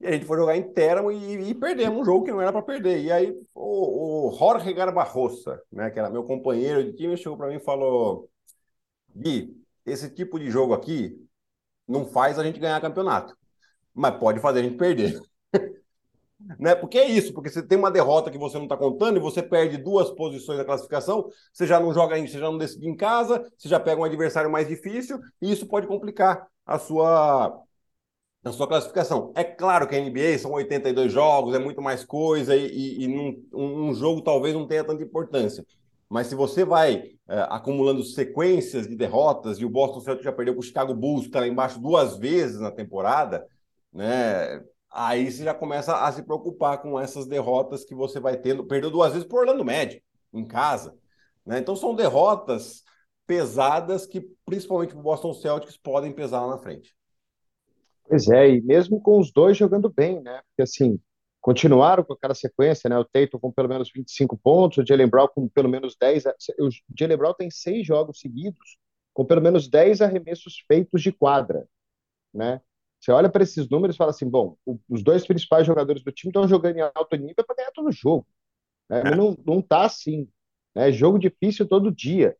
E 0.00 0.06
a 0.06 0.12
gente 0.12 0.26
foi 0.26 0.36
jogar 0.36 0.56
em 0.56 0.72
Teramo 0.72 1.10
e, 1.10 1.50
e 1.50 1.54
perdemos 1.54 2.00
um 2.00 2.04
jogo 2.04 2.24
que 2.24 2.32
não 2.32 2.40
era 2.40 2.52
para 2.52 2.62
perder. 2.62 3.02
E 3.02 3.12
aí 3.12 3.34
o, 3.54 4.28
o 4.28 4.32
Jorge 4.38 4.72
Garbarroça, 4.72 5.60
né, 5.72 5.90
que 5.90 5.98
era 5.98 6.10
meu 6.10 6.24
companheiro 6.24 6.84
de 6.84 6.92
time, 6.96 7.16
chegou 7.16 7.38
para 7.38 7.48
mim 7.48 7.56
e 7.56 7.60
falou: 7.60 8.28
Gui, 9.14 9.56
esse 9.86 10.10
tipo 10.10 10.38
de 10.38 10.50
jogo 10.50 10.74
aqui 10.74 11.16
não 11.86 12.06
faz 12.06 12.38
a 12.38 12.44
gente 12.44 12.58
ganhar 12.58 12.80
campeonato, 12.80 13.36
mas 13.94 14.18
pode 14.18 14.40
fazer 14.40 14.60
a 14.60 14.62
gente 14.62 14.76
perder. 14.76 15.20
né? 16.58 16.74
Porque 16.74 16.98
é 16.98 17.08
isso, 17.08 17.32
porque 17.32 17.50
você 17.50 17.62
tem 17.62 17.78
uma 17.78 17.90
derrota 17.90 18.30
que 18.30 18.38
você 18.38 18.56
não 18.56 18.64
está 18.64 18.76
contando 18.76 19.16
e 19.16 19.20
você 19.20 19.42
perde 19.42 19.76
duas 19.76 20.10
posições 20.10 20.58
da 20.58 20.64
classificação, 20.64 21.28
você 21.52 21.66
já 21.66 21.80
não 21.80 21.92
joga, 21.92 22.16
você 22.18 22.38
já 22.38 22.50
não 22.50 22.58
decide 22.58 22.88
em 22.88 22.96
casa, 22.96 23.50
você 23.56 23.68
já 23.68 23.80
pega 23.80 24.00
um 24.00 24.04
adversário 24.04 24.50
mais 24.50 24.68
difícil 24.68 25.20
e 25.40 25.52
isso 25.52 25.66
pode 25.66 25.86
complicar 25.86 26.46
a 26.66 26.78
sua 26.78 27.62
na 28.44 28.52
sua 28.52 28.68
classificação. 28.68 29.32
É 29.34 29.42
claro 29.42 29.88
que 29.88 29.96
a 29.96 29.98
NBA 29.98 30.38
são 30.38 30.52
82 30.52 31.10
jogos, 31.10 31.54
é 31.54 31.58
muito 31.58 31.80
mais 31.80 32.04
coisa 32.04 32.54
e, 32.54 32.66
e, 32.66 33.04
e 33.04 33.08
num, 33.08 33.42
um 33.52 33.94
jogo 33.94 34.20
talvez 34.20 34.54
não 34.54 34.66
tenha 34.66 34.84
tanta 34.84 35.02
importância. 35.02 35.64
Mas 36.08 36.26
se 36.26 36.34
você 36.34 36.64
vai 36.64 37.14
é, 37.26 37.46
acumulando 37.48 38.04
sequências 38.04 38.86
de 38.86 38.94
derrotas, 38.94 39.58
e 39.58 39.64
o 39.64 39.70
Boston 39.70 40.00
Celtics 40.00 40.24
já 40.24 40.32
perdeu 40.32 40.54
para 40.54 40.60
o 40.60 40.64
Chicago 40.64 40.94
Bulls, 40.94 41.22
que 41.22 41.28
está 41.28 41.40
lá 41.40 41.48
embaixo 41.48 41.80
duas 41.80 42.18
vezes 42.18 42.60
na 42.60 42.70
temporada, 42.70 43.46
né? 43.92 44.62
Aí 44.90 45.30
você 45.30 45.42
já 45.42 45.54
começa 45.54 45.96
a 45.96 46.12
se 46.12 46.22
preocupar 46.22 46.80
com 46.80 47.00
essas 47.00 47.26
derrotas 47.26 47.84
que 47.84 47.94
você 47.94 48.20
vai 48.20 48.36
tendo. 48.36 48.64
Perdeu 48.64 48.90
duas 48.90 49.12
vezes 49.12 49.26
para 49.26 49.40
Orlando 49.40 49.64
Magic, 49.64 50.02
em 50.32 50.44
casa. 50.44 50.94
Né? 51.44 51.58
Então 51.58 51.74
são 51.74 51.94
derrotas 51.94 52.84
pesadas 53.26 54.06
que, 54.06 54.20
principalmente 54.44 54.94
o 54.94 55.02
Boston 55.02 55.32
Celtics, 55.34 55.76
podem 55.76 56.12
pesar 56.12 56.42
lá 56.42 56.52
na 56.52 56.58
frente. 56.58 56.94
Pois 58.06 58.28
é, 58.28 58.50
e 58.50 58.60
mesmo 58.60 59.00
com 59.00 59.18
os 59.18 59.32
dois 59.32 59.56
jogando 59.56 59.88
bem, 59.88 60.20
né? 60.20 60.42
Porque 60.48 60.62
assim, 60.62 61.00
continuaram 61.40 62.04
com 62.04 62.12
aquela 62.12 62.34
sequência, 62.34 62.88
né? 62.88 62.98
O 62.98 63.04
Tatum 63.04 63.38
com 63.38 63.52
pelo 63.52 63.68
menos 63.68 63.90
25 63.94 64.36
pontos, 64.36 64.78
o 64.78 64.86
Jalen 64.86 65.08
Brown 65.08 65.28
com 65.28 65.48
pelo 65.48 65.68
menos 65.68 65.96
10. 65.96 66.24
O 66.58 66.68
Jalen 66.98 67.16
Brown 67.16 67.34
tem 67.34 67.50
seis 67.50 67.86
jogos 67.86 68.20
seguidos 68.20 68.78
com 69.12 69.24
pelo 69.24 69.40
menos 69.40 69.68
10 69.68 70.00
arremessos 70.02 70.64
feitos 70.66 71.02
de 71.02 71.12
quadra, 71.12 71.66
né? 72.32 72.60
Você 73.04 73.12
olha 73.12 73.28
para 73.28 73.42
esses 73.42 73.68
números 73.68 73.96
e 73.96 73.98
fala 73.98 74.10
assim, 74.10 74.26
bom, 74.28 74.56
os 74.88 75.02
dois 75.02 75.26
principais 75.26 75.66
jogadores 75.66 76.02
do 76.02 76.10
time 76.10 76.30
estão 76.30 76.48
jogando 76.48 76.78
em 76.78 76.80
alto 76.80 77.16
nível 77.16 77.44
para 77.46 77.56
ganhar 77.56 77.70
todo 77.70 77.92
jogo. 77.92 78.26
Né? 78.88 79.02
Mas 79.04 79.16
não, 79.16 79.36
não 79.46 79.60
tá 79.60 79.84
assim. 79.84 80.26
Né? 80.74 80.90
Jogo 80.90 81.18
difícil 81.18 81.68
todo 81.68 81.92
dia. 81.92 82.34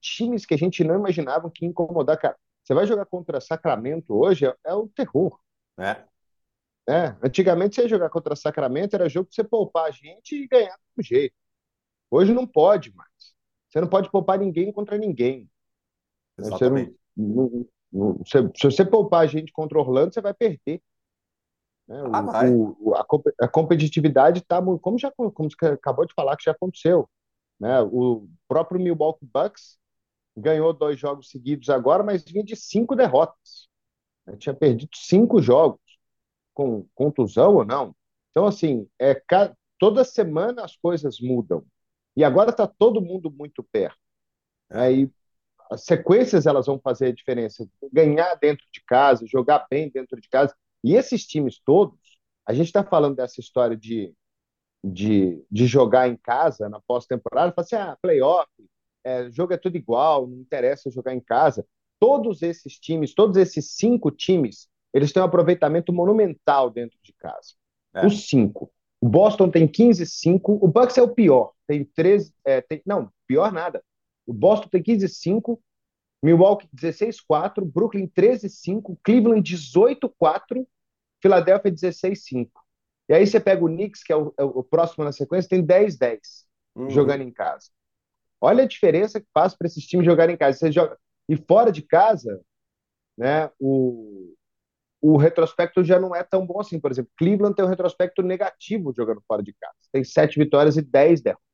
Times 0.00 0.44
que 0.44 0.54
a 0.54 0.56
gente 0.56 0.82
não 0.82 0.96
imaginava 0.96 1.48
que 1.48 1.64
incomodar. 1.64 2.18
Cara, 2.18 2.36
você 2.62 2.74
vai 2.74 2.86
jogar 2.86 3.06
contra 3.06 3.40
Sacramento 3.40 4.14
hoje, 4.14 4.46
é, 4.46 4.54
é 4.64 4.74
o 4.74 4.88
terror. 4.88 5.38
É. 5.78 6.04
É, 6.88 7.16
antigamente 7.22 7.76
você 7.76 7.82
ia 7.82 7.88
jogar 7.88 8.10
contra 8.10 8.34
Sacramento, 8.34 8.94
era 8.94 9.08
jogo 9.08 9.26
para 9.26 9.34
você 9.34 9.44
poupar 9.44 9.86
a 9.86 9.90
gente 9.90 10.34
e 10.34 10.48
ganhar 10.48 10.76
do 10.96 11.02
jeito. 11.02 11.34
Hoje 12.10 12.34
não 12.34 12.46
pode 12.46 12.92
mais. 12.94 13.08
Você 13.68 13.80
não 13.80 13.88
pode 13.88 14.10
poupar 14.10 14.38
ninguém 14.38 14.72
contra 14.72 14.98
ninguém. 14.98 15.48
Exatamente. 16.38 16.94
Não, 17.16 17.26
não, 17.26 17.68
não, 17.92 18.24
se, 18.24 18.38
se 18.56 18.64
você 18.64 18.84
poupar 18.84 19.22
a 19.22 19.26
gente 19.26 19.52
contra 19.52 19.78
Orlando, 19.78 20.12
você 20.12 20.20
vai 20.20 20.34
perder. 20.34 20.82
Né? 21.86 21.96
Ah, 22.12 22.20
o, 22.20 22.26
vai. 22.26 22.50
o, 22.50 22.94
a, 22.94 23.06
a, 23.44 23.48
competitividade 23.48 24.40
está 24.40 24.60
como 24.80 24.98
já 24.98 25.10
como 25.12 25.32
você 25.50 25.66
acabou 25.66 26.06
de 26.06 26.14
falar 26.14 26.36
que 26.36 26.44
já 26.44 26.52
aconteceu. 26.52 27.08
Né? 27.60 27.80
O 27.80 28.28
próprio 28.48 28.80
Milwaukee 28.80 29.26
Bucks 29.26 29.78
ganhou 30.36 30.72
dois 30.72 30.98
jogos 30.98 31.28
seguidos 31.30 31.68
agora, 31.70 32.02
mas 32.02 32.24
vinha 32.24 32.44
de 32.44 32.56
cinco 32.56 32.94
derrotas. 32.96 33.68
Tinha 34.38 34.54
perdido 34.54 34.90
cinco 34.94 35.42
jogos 35.42 35.80
com 36.54 36.86
contusão 36.94 37.56
ou 37.56 37.64
não. 37.64 37.94
Então, 38.30 38.46
assim, 38.46 38.88
é, 38.98 39.20
toda 39.78 40.04
semana 40.04 40.64
as 40.64 40.76
coisas 40.76 41.20
mudam. 41.20 41.64
E 42.16 42.24
agora 42.24 42.50
está 42.50 42.66
todo 42.66 43.02
mundo 43.02 43.30
muito 43.30 43.62
perto. 43.62 43.98
Aí 44.70 45.10
as 45.70 45.84
sequências 45.84 46.46
elas 46.46 46.66
vão 46.66 46.78
fazer 46.78 47.06
a 47.06 47.12
diferença. 47.12 47.66
Ganhar 47.92 48.34
dentro 48.36 48.64
de 48.72 48.82
casa, 48.84 49.26
jogar 49.26 49.66
bem 49.70 49.90
dentro 49.90 50.20
de 50.20 50.28
casa. 50.28 50.54
E 50.84 50.94
esses 50.94 51.26
times 51.26 51.58
todos, 51.64 51.98
a 52.46 52.52
gente 52.52 52.66
está 52.66 52.84
falando 52.84 53.16
dessa 53.16 53.40
história 53.40 53.76
de, 53.76 54.14
de, 54.84 55.44
de 55.50 55.66
jogar 55.66 56.08
em 56.08 56.16
casa 56.16 56.68
na 56.68 56.80
pós-temporada, 56.80 57.52
fala 57.52 57.64
assim, 57.64 57.76
ah, 57.76 57.98
playoff, 58.02 58.48
é, 59.04 59.30
jogo 59.30 59.52
é 59.52 59.56
tudo 59.56 59.76
igual, 59.76 60.26
não 60.26 60.38
interessa 60.38 60.90
jogar 60.90 61.14
em 61.14 61.20
casa. 61.20 61.66
Todos 61.98 62.42
esses 62.42 62.78
times, 62.78 63.14
todos 63.14 63.36
esses 63.36 63.72
cinco 63.72 64.10
times, 64.10 64.68
eles 64.92 65.12
têm 65.12 65.22
um 65.22 65.26
aproveitamento 65.26 65.92
monumental 65.92 66.70
dentro 66.70 66.98
de 67.02 67.12
casa. 67.12 67.54
É. 67.94 68.06
Os 68.06 68.28
cinco. 68.28 68.70
O 69.00 69.08
Boston 69.08 69.50
tem 69.50 69.66
15-5, 69.66 70.40
o 70.44 70.68
Bucks 70.68 70.96
é 70.96 71.02
o 71.02 71.12
pior, 71.12 71.52
tem 71.66 71.84
13, 71.84 72.32
é, 72.44 72.60
tem, 72.60 72.80
não, 72.86 73.10
pior 73.26 73.52
nada. 73.52 73.82
O 74.24 74.32
Boston 74.32 74.68
tem 74.68 74.80
15-5, 74.80 75.58
Milwaukee 76.22 76.68
16-4, 76.72 77.64
Brooklyn 77.64 78.06
13-5, 78.06 78.96
Cleveland 79.02 79.42
18-4, 79.42 80.64
Philadelphia 81.20 81.72
16-5. 81.72 82.48
E 83.08 83.14
aí 83.14 83.26
você 83.26 83.40
pega 83.40 83.64
o 83.64 83.68
Knicks, 83.68 84.04
que 84.04 84.12
é 84.12 84.16
o, 84.16 84.32
é 84.38 84.44
o 84.44 84.62
próximo 84.62 85.04
na 85.04 85.10
sequência, 85.10 85.48
tem 85.48 85.66
10-10 85.66 86.20
uhum. 86.76 86.88
jogando 86.88 87.22
em 87.22 87.32
casa. 87.32 87.70
Olha 88.42 88.64
a 88.64 88.66
diferença 88.66 89.20
que 89.20 89.26
faz 89.32 89.54
para 89.54 89.68
esses 89.68 89.86
times 89.86 90.04
jogarem 90.04 90.34
em 90.34 90.38
casa. 90.38 90.58
Você 90.58 90.72
joga... 90.72 90.98
E 91.28 91.36
fora 91.36 91.70
de 91.70 91.80
casa, 91.80 92.40
né, 93.16 93.48
o, 93.60 94.34
o 95.00 95.16
retrospecto 95.16 95.84
já 95.84 96.00
não 96.00 96.14
é 96.14 96.24
tão 96.24 96.44
bom 96.44 96.60
assim. 96.60 96.80
Por 96.80 96.90
exemplo, 96.90 97.12
Cleveland 97.16 97.54
tem 97.54 97.64
um 97.64 97.68
retrospecto 97.68 98.20
negativo 98.20 98.92
jogando 98.94 99.22
fora 99.26 99.42
de 99.42 99.52
casa. 99.52 99.76
Tem 99.92 100.02
sete 100.02 100.38
vitórias 100.40 100.76
e 100.76 100.82
dez 100.82 101.22
derrotas. 101.22 101.46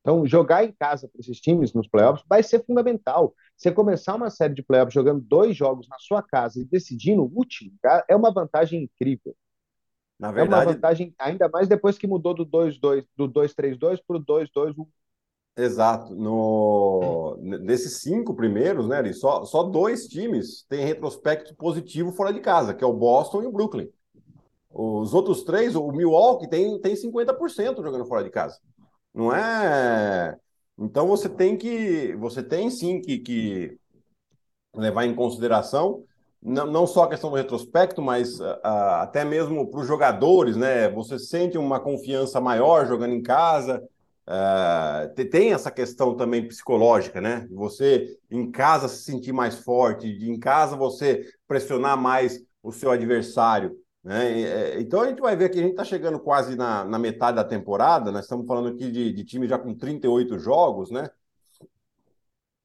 Então, 0.00 0.24
jogar 0.24 0.64
em 0.64 0.72
casa 0.72 1.08
para 1.08 1.20
esses 1.20 1.40
times 1.40 1.74
nos 1.74 1.88
playoffs 1.88 2.24
vai 2.28 2.42
ser 2.42 2.64
fundamental. 2.64 3.34
Você 3.56 3.72
começar 3.72 4.14
uma 4.14 4.30
série 4.30 4.54
de 4.54 4.62
playoffs 4.62 4.94
jogando 4.94 5.20
dois 5.20 5.56
jogos 5.56 5.88
na 5.88 5.98
sua 5.98 6.22
casa 6.22 6.60
e 6.60 6.64
decidir 6.64 7.16
no 7.16 7.24
último, 7.24 7.72
é 8.08 8.14
uma 8.14 8.32
vantagem 8.32 8.84
incrível. 8.84 9.34
Na 10.18 10.30
verdade, 10.32 10.62
é 10.62 10.64
uma 10.64 10.72
vantagem 10.72 11.14
ainda 11.18 11.48
mais 11.48 11.68
depois 11.68 11.98
que 11.98 12.06
mudou 12.06 12.32
do 12.32 12.46
2-2, 12.46 13.04
do 13.16 13.28
2-3-2 13.28 14.00
para 14.06 14.16
o 14.16 14.24
2-2-1. 14.24 14.86
Exato. 15.56 16.14
No... 16.14 17.36
Nesses 17.40 18.02
cinco 18.02 18.34
primeiros, 18.34 18.86
né, 18.86 19.12
só, 19.12 19.44
só 19.44 19.62
dois 19.62 20.06
times 20.06 20.64
têm 20.68 20.84
retrospecto 20.84 21.54
positivo 21.54 22.12
fora 22.12 22.32
de 22.32 22.40
casa, 22.40 22.74
que 22.74 22.84
é 22.84 22.86
o 22.86 22.92
Boston 22.92 23.42
e 23.42 23.46
o 23.46 23.52
Brooklyn. 23.52 23.88
Os 24.70 25.14
outros 25.14 25.42
três, 25.42 25.74
o 25.74 25.90
Milwaukee 25.90 26.48
tem, 26.48 26.78
tem 26.80 26.94
50% 26.94 27.82
jogando 27.82 28.04
fora 28.04 28.22
de 28.22 28.30
casa. 28.30 28.58
Não 29.14 29.34
é. 29.34 30.36
Então 30.78 31.06
você 31.06 31.28
tem 31.28 31.56
que. 31.56 32.14
Você 32.16 32.42
tem 32.42 32.70
sim 32.70 33.00
que, 33.00 33.18
que 33.18 33.78
levar 34.74 35.06
em 35.06 35.14
consideração 35.14 36.04
não, 36.46 36.66
não 36.66 36.86
só 36.86 37.04
a 37.04 37.08
questão 37.08 37.30
do 37.30 37.36
retrospecto, 37.36 38.00
mas 38.00 38.38
uh, 38.38 38.60
até 39.00 39.24
mesmo 39.24 39.68
para 39.68 39.80
os 39.80 39.86
jogadores, 39.86 40.56
né? 40.56 40.88
Você 40.90 41.18
sente 41.18 41.58
uma 41.58 41.80
confiança 41.80 42.40
maior 42.40 42.86
jogando 42.86 43.14
em 43.14 43.22
casa. 43.22 43.82
Uh, 44.28 45.24
tem 45.30 45.52
essa 45.52 45.70
questão 45.70 46.16
também 46.16 46.46
psicológica, 46.48 47.20
né? 47.20 47.46
Você 47.52 48.18
em 48.28 48.50
casa 48.50 48.88
se 48.88 49.04
sentir 49.04 49.32
mais 49.32 49.56
forte, 49.56 50.08
em 50.08 50.38
casa 50.38 50.74
você 50.76 51.24
pressionar 51.46 51.96
mais 51.96 52.40
o 52.60 52.72
seu 52.72 52.90
adversário. 52.90 53.76
Né? 54.02 54.42
É, 54.42 54.80
então 54.80 55.00
a 55.00 55.08
gente 55.08 55.20
vai 55.20 55.36
ver 55.36 55.48
que 55.48 55.58
a 55.58 55.62
gente 55.62 55.72
está 55.72 55.84
chegando 55.84 56.18
quase 56.18 56.56
na, 56.56 56.84
na, 56.84 56.98
metade 56.98 57.36
da 57.36 57.44
temporada, 57.44 58.12
nós 58.12 58.22
estamos 58.22 58.46
falando 58.46 58.68
aqui 58.68 58.90
de, 58.90 59.12
de 59.12 59.24
time 59.24 59.48
já 59.48 59.58
com 59.58 59.74
38 59.74 60.38
jogos, 60.38 60.90
né? 60.90 61.08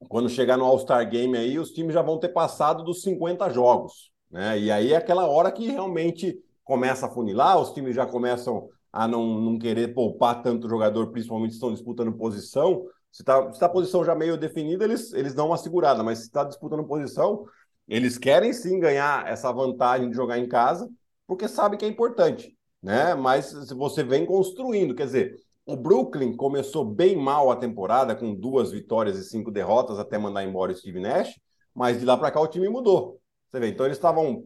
Quando 0.07 0.29
chegar 0.29 0.57
no 0.57 0.65
All-Star 0.65 1.07
Game 1.09 1.37
aí, 1.37 1.59
os 1.59 1.71
times 1.71 1.93
já 1.93 2.01
vão 2.01 2.19
ter 2.19 2.29
passado 2.29 2.83
dos 2.83 3.03
50 3.03 3.49
jogos. 3.49 4.11
Né? 4.29 4.59
E 4.59 4.71
aí 4.71 4.93
é 4.93 4.97
aquela 4.97 5.27
hora 5.27 5.51
que 5.51 5.67
realmente 5.67 6.39
começa 6.63 7.05
a 7.05 7.09
funilar, 7.09 7.59
os 7.59 7.71
times 7.71 7.95
já 7.95 8.05
começam 8.05 8.69
a 8.91 9.07
não, 9.07 9.39
não 9.39 9.57
querer 9.57 9.93
poupar 9.93 10.41
tanto 10.41 10.69
jogador, 10.69 11.11
principalmente 11.11 11.51
se 11.51 11.57
estão 11.57 11.73
disputando 11.73 12.13
posição. 12.13 12.85
Se 13.11 13.21
está 13.21 13.51
se 13.51 13.59
tá 13.59 13.65
a 13.65 13.69
posição 13.69 14.03
já 14.03 14.15
meio 14.15 14.37
definida, 14.37 14.85
eles, 14.85 15.11
eles 15.13 15.33
dão 15.33 15.47
uma 15.47 15.57
segurada, 15.57 16.03
mas 16.03 16.19
se 16.19 16.25
está 16.25 16.43
disputando 16.43 16.87
posição, 16.87 17.45
eles 17.87 18.17
querem 18.17 18.53
sim 18.53 18.79
ganhar 18.79 19.27
essa 19.27 19.51
vantagem 19.51 20.09
de 20.09 20.15
jogar 20.15 20.37
em 20.37 20.47
casa, 20.47 20.89
porque 21.27 21.47
sabe 21.47 21.75
que 21.77 21.85
é 21.85 21.87
importante, 21.87 22.55
né? 22.81 23.13
Mas 23.15 23.53
você 23.71 24.03
vem 24.03 24.25
construindo, 24.25 24.95
quer 24.95 25.05
dizer, 25.05 25.35
o 25.65 25.75
Brooklyn 25.75 26.35
começou 26.35 26.85
bem 26.85 27.15
mal 27.15 27.51
a 27.51 27.55
temporada, 27.55 28.15
com 28.15 28.33
duas 28.33 28.71
vitórias 28.71 29.17
e 29.17 29.23
cinco 29.25 29.51
derrotas, 29.51 29.99
até 29.99 30.17
mandar 30.17 30.43
embora 30.43 30.71
o 30.71 30.75
Steve 30.75 30.99
Nash, 30.99 31.39
mas 31.73 31.99
de 31.99 32.05
lá 32.05 32.17
para 32.17 32.31
cá 32.31 32.39
o 32.41 32.47
time 32.47 32.69
mudou. 32.69 33.19
Você 33.47 33.59
vê, 33.59 33.67
então 33.67 33.85
eles 33.85 33.97
estavam 33.97 34.45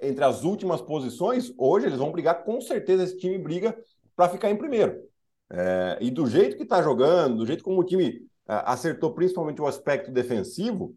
entre 0.00 0.24
as 0.24 0.44
últimas 0.44 0.80
posições, 0.80 1.52
hoje 1.56 1.86
eles 1.86 1.98
vão 1.98 2.12
brigar, 2.12 2.44
com 2.44 2.60
certeza 2.60 3.04
esse 3.04 3.18
time 3.18 3.38
briga 3.38 3.76
para 4.14 4.28
ficar 4.28 4.50
em 4.50 4.56
primeiro. 4.56 5.02
É, 5.50 5.98
e 6.00 6.10
do 6.10 6.26
jeito 6.26 6.56
que 6.56 6.62
está 6.62 6.82
jogando, 6.82 7.38
do 7.38 7.46
jeito 7.46 7.64
como 7.64 7.80
o 7.80 7.84
time 7.84 8.26
é, 8.48 8.62
acertou 8.66 9.12
principalmente 9.12 9.60
o 9.60 9.66
aspecto 9.66 10.10
defensivo, 10.10 10.94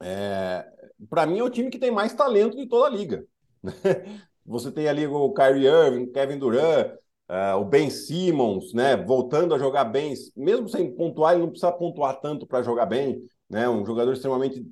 é, 0.00 0.66
para 1.08 1.26
mim 1.26 1.38
é 1.38 1.42
o 1.42 1.50
time 1.50 1.70
que 1.70 1.78
tem 1.78 1.90
mais 1.90 2.12
talento 2.14 2.56
de 2.56 2.66
toda 2.66 2.86
a 2.86 2.90
liga. 2.90 3.24
Você 4.44 4.70
tem 4.70 4.88
ali 4.88 5.06
o 5.06 5.32
Kyrie 5.32 5.66
Irving, 5.66 6.12
Kevin 6.12 6.38
Durant, 6.38 6.92
uh, 7.28 7.56
o 7.60 7.64
Ben 7.64 7.90
Simmons, 7.90 8.72
né, 8.72 8.96
voltando 8.96 9.54
a 9.54 9.58
jogar 9.58 9.84
bem, 9.84 10.14
mesmo 10.36 10.68
sem 10.68 10.94
pontuar, 10.94 11.34
ele 11.34 11.42
não 11.42 11.50
precisa 11.50 11.72
pontuar 11.72 12.20
tanto 12.20 12.46
para 12.46 12.62
jogar 12.62 12.86
bem, 12.86 13.22
né, 13.50 13.68
um 13.68 13.84
jogador 13.84 14.12
extremamente 14.12 14.64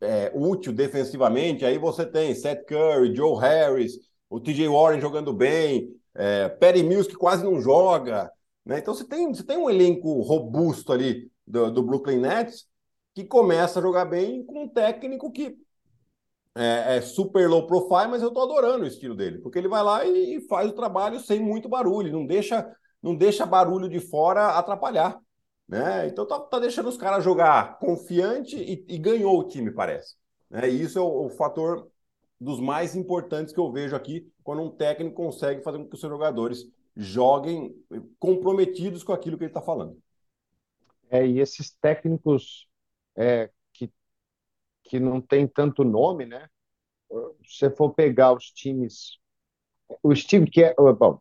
é, 0.00 0.30
útil 0.34 0.72
defensivamente. 0.72 1.64
Aí 1.64 1.78
você 1.78 2.06
tem 2.06 2.34
Seth 2.34 2.64
Curry, 2.66 3.14
Joe 3.14 3.40
Harris, 3.40 3.92
o 4.28 4.40
TJ 4.40 4.68
Warren 4.68 5.00
jogando 5.00 5.32
bem, 5.32 5.94
é, 6.14 6.48
Perry 6.48 6.82
Mills 6.82 7.08
que 7.08 7.16
quase 7.16 7.44
não 7.44 7.60
joga. 7.60 8.30
Né? 8.64 8.78
Então 8.78 8.94
você 8.94 9.04
tem, 9.04 9.28
você 9.28 9.42
tem 9.42 9.56
um 9.56 9.70
elenco 9.70 10.20
robusto 10.20 10.92
ali 10.92 11.30
do, 11.46 11.70
do 11.70 11.82
Brooklyn 11.82 12.18
Nets 12.18 12.66
que 13.14 13.24
começa 13.24 13.78
a 13.78 13.82
jogar 13.82 14.04
bem 14.04 14.44
com 14.44 14.64
um 14.64 14.68
técnico 14.68 15.32
que 15.32 15.56
é, 16.54 16.96
é, 16.96 17.00
super 17.00 17.48
low 17.48 17.66
profile, 17.66 18.10
mas 18.10 18.22
eu 18.22 18.32
tô 18.32 18.42
adorando 18.42 18.84
o 18.84 18.86
estilo 18.86 19.14
dele, 19.14 19.38
porque 19.38 19.58
ele 19.58 19.68
vai 19.68 19.82
lá 19.82 20.04
e, 20.04 20.40
faz 20.48 20.68
o 20.68 20.74
trabalho 20.74 21.20
sem 21.20 21.40
muito 21.40 21.68
barulho, 21.68 22.12
não 22.12 22.26
deixa, 22.26 22.68
não 23.02 23.14
deixa 23.14 23.46
barulho 23.46 23.88
de 23.88 24.00
fora 24.00 24.58
atrapalhar. 24.58 25.18
Né? 25.68 26.06
Então 26.06 26.26
tá, 26.26 26.40
tá 26.40 26.58
deixando 26.58 26.88
os 26.88 26.96
caras 26.96 27.22
jogar 27.22 27.78
confiante 27.78 28.56
e, 28.56 28.84
e, 28.88 28.98
ganhou 28.98 29.38
o 29.38 29.46
time, 29.46 29.70
parece. 29.70 30.16
Né? 30.48 30.68
E 30.70 30.82
isso 30.82 30.98
é 30.98 31.02
o, 31.02 31.26
o, 31.26 31.28
fator 31.28 31.90
dos 32.40 32.58
mais 32.58 32.96
importantes 32.96 33.52
que 33.52 33.60
eu 33.60 33.70
vejo 33.70 33.94
aqui 33.94 34.32
quando 34.42 34.62
um 34.62 34.70
técnico 34.70 35.16
consegue 35.16 35.62
fazer 35.62 35.76
com 35.76 35.86
que 35.86 35.94
os 35.94 36.00
seus 36.00 36.10
jogadores 36.10 36.64
joguem 36.96 37.76
comprometidos 38.18 39.04
com 39.04 39.12
aquilo 39.12 39.36
que 39.36 39.44
ele 39.44 39.50
está 39.50 39.60
falando. 39.60 40.00
É, 41.10 41.26
e 41.26 41.38
esses 41.38 41.70
técnicos 41.70 42.66
é, 43.14 43.50
que, 43.72 43.92
que 44.84 44.98
não 44.98 45.20
tem 45.20 45.46
tanto 45.46 45.84
nome, 45.84 46.24
né? 46.24 46.48
Se 47.44 47.58
você 47.58 47.70
for 47.70 47.92
pegar 47.94 48.32
os 48.32 48.50
times, 48.50 49.18
o 50.02 50.14
Steve 50.14 50.50
que 50.50 50.62
é, 50.62 50.74
bom, 50.74 51.20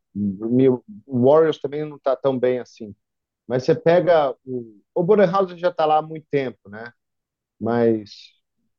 o 1.06 1.22
Warriors 1.22 1.60
também 1.60 1.86
não 1.86 1.98
está 1.98 2.16
tão 2.16 2.38
bem 2.38 2.60
assim 2.60 2.96
Mas 3.48 3.64
você 3.64 3.74
pega 3.76 4.36
o, 4.46 4.82
o 4.94 5.04
Bodenhauser 5.04 5.58
já 5.58 5.70
está 5.70 5.86
lá 5.86 5.98
há 5.98 6.02
muito 6.02 6.28
tempo, 6.30 6.70
né? 6.70 6.92
Mas 7.60 8.34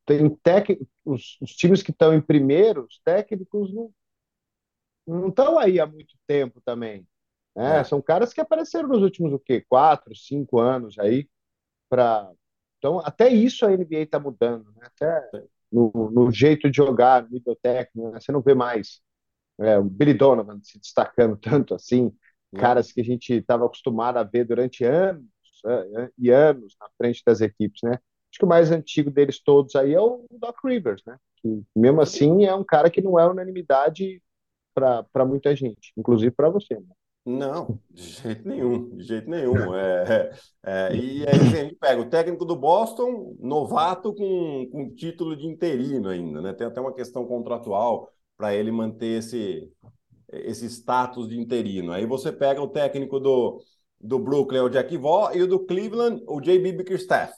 tem 0.05 0.29
técnicos, 0.37 0.87
os, 1.05 1.37
os, 1.41 1.51
times 1.55 1.81
que 1.83 1.91
estão 1.91 2.13
em 2.13 2.21
primeiro, 2.21 2.85
os 2.85 2.99
técnicos 3.03 3.73
não 3.73 3.91
não 5.07 5.29
estão 5.29 5.57
aí 5.57 5.79
há 5.79 5.87
muito 5.87 6.15
tempo 6.27 6.61
também. 6.61 7.07
Né? 7.55 7.79
É. 7.79 7.83
São 7.83 8.01
caras 8.01 8.31
que 8.31 8.39
apareceram 8.39 8.87
nos 8.87 9.01
últimos 9.01 9.33
o 9.33 9.39
quê? 9.39 9.65
Quatro, 9.67 10.15
cinco 10.15 10.59
anos 10.59 10.97
aí 10.99 11.27
para 11.89 12.31
então 12.77 12.99
até 12.99 13.29
isso 13.29 13.65
a 13.65 13.71
NBA 13.71 13.99
está 13.99 14.19
mudando, 14.19 14.71
né? 14.73 14.87
Até 14.87 15.29
no, 15.71 15.91
no, 16.11 16.31
jeito 16.31 16.69
de 16.69 16.77
jogar, 16.77 17.23
no 17.23 17.29
nível 17.29 17.55
técnico, 17.55 18.11
né? 18.11 18.19
você 18.19 18.31
não 18.31 18.41
vê 18.41 18.55
mais 18.55 19.01
é, 19.59 19.77
o 19.77 19.83
Billy 19.83 20.13
Donovan 20.13 20.59
se 20.63 20.79
destacando 20.79 21.37
tanto 21.37 21.75
assim, 21.75 22.15
caras 22.55 22.91
que 22.91 23.01
a 23.01 23.03
gente 23.03 23.33
estava 23.33 23.65
acostumado 23.65 24.17
a 24.17 24.23
ver 24.23 24.45
durante 24.45 24.83
anos 24.83 25.25
é, 25.65 26.09
e 26.17 26.29
anos 26.29 26.75
na 26.79 26.87
frente 26.97 27.21
das 27.25 27.41
equipes, 27.41 27.81
né? 27.83 27.91
Acho 27.91 28.39
que 28.39 28.45
o 28.45 28.47
mais 28.47 28.71
antigo 28.71 29.09
deles 29.09 29.41
todos 29.41 29.75
aí 29.75 29.93
é 29.93 29.99
o 29.99 30.25
Doc 30.31 30.57
Rivers, 30.63 31.03
né? 31.05 31.17
Que 31.37 31.63
mesmo 31.75 32.01
assim 32.01 32.45
é 32.45 32.53
um 32.53 32.63
cara 32.63 32.89
que 32.89 33.01
não 33.01 33.19
é 33.19 33.27
unanimidade 33.27 34.21
para 34.73 35.25
muita 35.25 35.55
gente, 35.55 35.91
inclusive 35.97 36.31
para 36.31 36.49
você. 36.49 36.75
Né? 36.75 36.95
Não, 37.25 37.79
de 37.89 38.03
jeito 38.03 38.47
nenhum, 38.47 38.95
de 38.95 39.03
jeito 39.03 39.29
nenhum. 39.29 39.75
É, 39.75 40.31
é, 40.65 40.89
é 40.89 40.95
e 40.95 41.27
aí 41.27 41.39
a 41.39 41.63
gente 41.63 41.75
pega 41.75 42.01
o 42.01 42.09
técnico 42.09 42.45
do 42.45 42.55
Boston, 42.55 43.35
novato 43.39 44.13
com, 44.13 44.67
com 44.71 44.93
título 44.95 45.35
de 45.35 45.45
interino 45.45 46.09
ainda, 46.09 46.41
né? 46.41 46.53
Tem 46.53 46.65
até 46.65 46.79
uma 46.79 46.93
questão 46.93 47.25
contratual 47.25 48.09
para 48.37 48.55
ele 48.55 48.71
manter 48.71 49.19
esse, 49.19 49.69
esse 50.31 50.65
status 50.69 51.27
de 51.27 51.39
interino. 51.39 51.91
Aí 51.91 52.05
você 52.05 52.31
pega 52.31 52.61
o 52.61 52.67
técnico 52.67 53.19
do, 53.19 53.61
do 53.99 54.19
Brooklyn, 54.19 54.61
o 54.61 54.69
Jack 54.69 54.95
Vaughn, 54.97 55.33
e 55.33 55.41
o 55.41 55.47
do 55.47 55.65
Cleveland, 55.65 56.23
o 56.27 56.39
J.B. 56.41 56.73
Bickerstaff. 56.73 57.33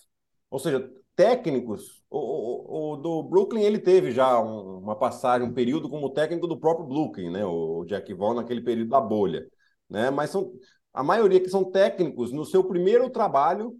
Ou 0.50 0.60
seja, 0.60 0.90
técnicos, 1.16 2.04
o, 2.10 2.18
o, 2.20 2.94
o, 2.94 2.98
do 2.98 3.24
Brooklyn 3.24 3.62
ele 3.64 3.80
teve 3.80 4.12
já 4.12 4.40
um, 4.42 4.80
uma 4.80 4.96
passagem, 4.96 5.48
um 5.48 5.54
período 5.54 5.90
como 5.90 6.10
técnico 6.10 6.48
do 6.48 6.60
próprio 6.60 6.88
Brooklyn, 6.88 7.32
né? 7.32 7.46
O 7.46 7.86
Jack 7.86 8.14
Vaughn 8.14 8.36
naquele 8.36 8.62
período 8.62 8.90
da 8.90 9.02
bolha, 9.02 9.46
né? 9.90 10.10
Mas 10.10 10.30
são 10.30 10.52
a 10.94 11.04
maioria 11.04 11.40
que 11.40 11.50
são 11.50 11.64
técnicos 11.64 12.32
no 12.32 12.44
seu 12.44 12.64
primeiro 12.64 13.10
trabalho 13.10 13.76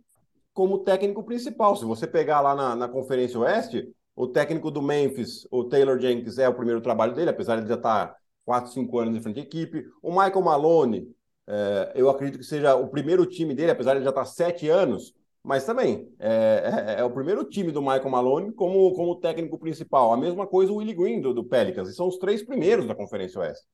como 0.54 0.80
técnico 0.80 1.24
principal. 1.24 1.76
Se 1.76 1.86
você 1.86 2.08
pegar 2.08 2.42
lá 2.42 2.56
na, 2.56 2.76
na 2.76 2.88
Conferência 2.88 3.40
Oeste, 3.40 3.90
o 4.16 4.28
técnico 4.28 4.70
do 4.70 4.82
Memphis, 4.82 5.48
o 5.52 5.64
Taylor 5.64 6.00
Jenkins, 6.00 6.38
é 6.38 6.48
o 6.48 6.54
primeiro 6.54 6.82
trabalho 6.82 7.14
dele, 7.14 7.30
apesar 7.30 7.62
de 7.62 7.68
já 7.68 7.76
estar 7.76 8.16
4, 8.46 8.72
5 8.72 9.00
anos 9.00 9.16
em 9.16 9.22
frente 9.22 9.40
à 9.40 9.44
equipe. 9.44 9.86
O 10.02 10.10
Michael 10.10 10.42
Malone, 10.42 11.16
é, 11.48 11.92
eu 11.96 12.10
acredito 12.10 12.40
que 12.40 12.46
seja 12.46 12.76
o 12.76 12.88
primeiro 12.88 13.26
time 13.26 13.54
dele, 13.54 13.72
apesar 13.72 13.96
de 13.96 14.04
já 14.04 14.10
estar 14.10 14.26
7 14.26 14.70
anos, 14.70 15.14
mas 15.44 15.66
também 15.66 16.08
é, 16.20 16.96
é, 16.98 17.02
é, 17.02 17.04
o 17.04 17.10
primeiro 17.10 17.44
time 17.44 17.72
do 17.72 17.82
Michael 17.82 18.10
Malone 18.10 18.52
como, 18.54 18.94
como 18.94 19.20
técnico 19.20 19.58
principal. 19.58 20.14
A 20.14 20.18
mesma 20.18 20.46
coisa 20.46 20.72
o 20.72 20.76
Willie 20.76 20.94
Green 20.94 21.22
do, 21.22 21.34
do 21.34 21.44
Pelicans, 21.44 21.90
e 21.90 21.94
são 21.94 22.08
os 22.08 22.18
três 22.18 22.44
primeiros 22.44 22.86
da 22.86 22.96
Conferência 22.96 23.40
Oeste. 23.42 23.66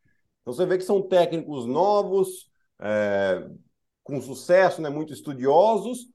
Então 0.41 0.53
você 0.53 0.65
vê 0.65 0.77
que 0.77 0.84
são 0.84 1.01
técnicos 1.01 1.65
novos, 1.65 2.49
é, 2.80 3.45
com 4.03 4.21
sucesso, 4.21 4.82
né, 4.82 4.89
muito 4.89 5.12
estudiosos, 5.12 6.08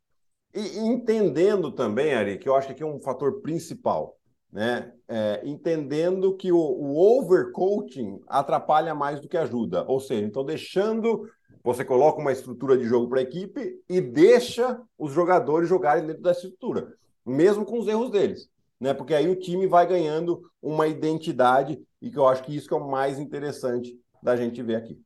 e 0.54 0.78
entendendo 0.78 1.70
também, 1.70 2.14
Ari, 2.14 2.38
que 2.38 2.48
eu 2.48 2.54
acho 2.54 2.66
que 2.68 2.72
aqui 2.72 2.82
é 2.82 2.86
um 2.86 3.00
fator 3.00 3.40
principal, 3.40 4.18
né? 4.50 4.92
É, 5.14 5.42
entendendo 5.44 6.34
que 6.38 6.50
o, 6.50 6.56
o 6.56 6.96
overcoaching 6.96 8.18
atrapalha 8.26 8.94
mais 8.94 9.20
do 9.20 9.28
que 9.28 9.36
ajuda. 9.36 9.84
Ou 9.86 10.00
seja, 10.00 10.24
então 10.24 10.42
deixando. 10.42 11.28
Você 11.62 11.84
coloca 11.84 12.18
uma 12.18 12.32
estrutura 12.32 12.78
de 12.78 12.84
jogo 12.84 13.10
para 13.10 13.20
a 13.20 13.22
equipe 13.22 13.78
e 13.90 14.00
deixa 14.00 14.80
os 14.98 15.12
jogadores 15.12 15.68
jogarem 15.68 16.06
dentro 16.06 16.22
dessa 16.22 16.46
estrutura, 16.46 16.94
mesmo 17.26 17.66
com 17.66 17.78
os 17.78 17.86
erros 17.86 18.10
deles. 18.10 18.48
Né? 18.80 18.94
Porque 18.94 19.14
aí 19.14 19.28
o 19.28 19.38
time 19.38 19.66
vai 19.66 19.86
ganhando 19.86 20.42
uma 20.62 20.88
identidade 20.88 21.78
e 22.00 22.10
que 22.10 22.18
eu 22.18 22.26
acho 22.26 22.42
que 22.42 22.56
isso 22.56 22.66
que 22.66 22.74
é 22.74 22.76
o 22.78 22.90
mais 22.90 23.18
interessante 23.18 23.94
da 24.22 24.34
gente 24.34 24.62
ver 24.62 24.76
aqui. 24.76 24.98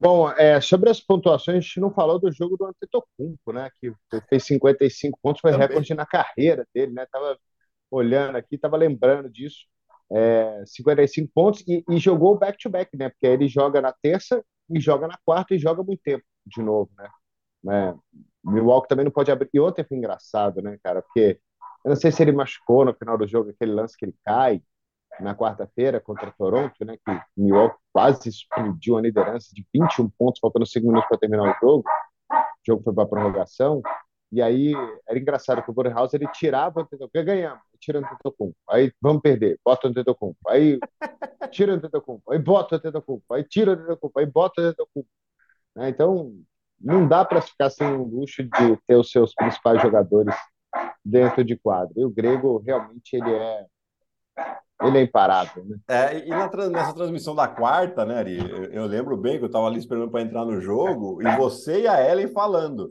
Bom, 0.00 0.30
é, 0.32 0.60
sobre 0.60 0.90
as 0.90 1.00
pontuações, 1.00 1.58
a 1.58 1.60
gente 1.60 1.80
não 1.80 1.92
falou 1.92 2.18
do 2.18 2.30
jogo 2.32 2.56
do 2.56 2.66
Antetokounmpo, 2.66 3.52
né? 3.52 3.70
Que 3.80 3.92
fez 4.28 4.44
55 4.44 5.16
pontos, 5.22 5.40
foi 5.40 5.52
Também. 5.52 5.68
recorde 5.68 5.94
na 5.94 6.04
carreira 6.04 6.66
dele, 6.74 6.92
né? 6.92 7.06
Tava 7.10 7.38
olhando 7.90 8.36
aqui, 8.36 8.58
tava 8.58 8.76
lembrando 8.76 9.30
disso. 9.30 9.66
É, 10.10 10.62
55 10.66 11.30
pontos 11.34 11.64
e, 11.68 11.84
e 11.88 11.98
jogou 11.98 12.38
back-to-back, 12.38 12.96
-back, 12.96 12.98
né? 12.98 13.10
Porque 13.10 13.26
ele 13.26 13.48
joga 13.48 13.80
na 13.80 13.92
terça 13.92 14.42
e 14.70 14.80
joga 14.80 15.06
na 15.06 15.18
quarta 15.24 15.54
e 15.54 15.58
joga 15.58 15.82
muito 15.82 16.00
tempo 16.02 16.24
de 16.46 16.62
novo, 16.62 16.90
né? 16.96 17.08
É, 17.70 17.94
Milwaukee 18.44 18.88
também 18.88 19.04
não 19.04 19.12
pode 19.12 19.30
abrir. 19.30 19.50
E 19.52 19.60
ontem 19.60 19.84
foi 19.84 19.96
engraçado, 19.98 20.62
né, 20.62 20.78
cara? 20.82 21.02
Porque 21.02 21.40
eu 21.84 21.90
não 21.90 21.96
sei 21.96 22.10
se 22.12 22.22
ele 22.22 22.32
machucou 22.32 22.84
no 22.84 22.94
final 22.94 23.16
do 23.18 23.26
jogo, 23.26 23.50
aquele 23.50 23.72
lance 23.72 23.96
que 23.96 24.04
ele 24.06 24.14
cai 24.24 24.62
na 25.20 25.34
quarta-feira 25.34 26.00
contra 26.00 26.32
Toronto, 26.32 26.84
né, 26.84 26.96
que 26.96 27.20
Milwaukee 27.36 27.76
quase 27.92 28.28
explodiu 28.28 28.96
a 28.96 29.00
liderança 29.00 29.48
de 29.52 29.66
21 29.74 30.08
pontos, 30.10 30.40
faltando 30.40 30.66
5 30.66 30.86
minutos 30.86 31.08
para 31.08 31.18
terminar 31.18 31.50
o 31.50 31.56
jogo. 31.60 31.84
O 32.30 32.36
jogo 32.66 32.82
foi 32.82 32.94
para 32.94 33.06
prorrogação. 33.06 33.82
E 34.30 34.42
aí 34.42 34.72
era 35.08 35.18
engraçado 35.18 35.62
que 35.62 35.70
o 35.70 35.74
Bornhaus 35.74 36.12
ele 36.14 36.28
tirava 36.28 36.82
o 36.82 37.24
ganhamos, 37.24 37.62
tira 37.80 38.00
o 38.00 38.04
Antetokounmpo. 38.04 38.56
Aí 38.68 38.92
vamos 39.00 39.22
perder, 39.22 39.58
bota 39.64 39.86
o 39.86 39.90
Antetokounmpo. 39.90 40.38
Aí 40.48 40.78
tira 41.50 41.72
o 41.72 41.74
Antetokounmpo, 41.76 42.32
aí 42.32 42.38
bota 42.38 42.74
o 42.74 42.78
Antetokounmpo, 42.78 43.34
aí 43.34 43.44
tira 43.44 43.70
o 43.70 43.74
Antetokounmpo, 43.74 44.18
aí 44.18 44.26
bota 44.26 44.60
o 44.60 44.64
Antetokounmpo. 44.64 45.10
Né? 45.76 45.88
Então 45.88 46.32
não 46.80 47.08
dá 47.08 47.24
para 47.24 47.40
ficar 47.40 47.70
sem 47.70 47.90
o 47.90 48.04
luxo 48.04 48.42
de 48.42 48.76
ter 48.86 48.96
os 48.96 49.10
seus 49.10 49.34
principais 49.34 49.80
jogadores 49.82 50.34
dentro 51.04 51.42
de 51.44 51.56
quadro. 51.56 51.92
E 51.96 52.04
o 52.04 52.10
Grego 52.10 52.58
realmente 52.58 53.16
ele 53.16 53.30
é 53.32 53.66
ele 54.80 54.98
é 54.98 55.02
imparável, 55.02 55.64
né? 55.64 55.76
É, 55.88 56.24
e 56.24 56.28
na, 56.28 56.48
nessa 56.68 56.94
transmissão 56.94 57.34
da 57.34 57.48
quarta, 57.48 58.04
né, 58.04 58.18
Ari? 58.18 58.38
Eu, 58.38 58.64
eu 58.66 58.86
lembro 58.86 59.16
bem 59.16 59.36
que 59.36 59.42
eu 59.42 59.48
estava 59.48 59.66
ali 59.66 59.78
esperando 59.78 60.08
para 60.08 60.22
entrar 60.22 60.44
no 60.44 60.60
jogo 60.60 61.20
e 61.20 61.36
você 61.36 61.82
e 61.82 61.88
a 61.88 62.00
Ellen 62.08 62.28
falando. 62.28 62.88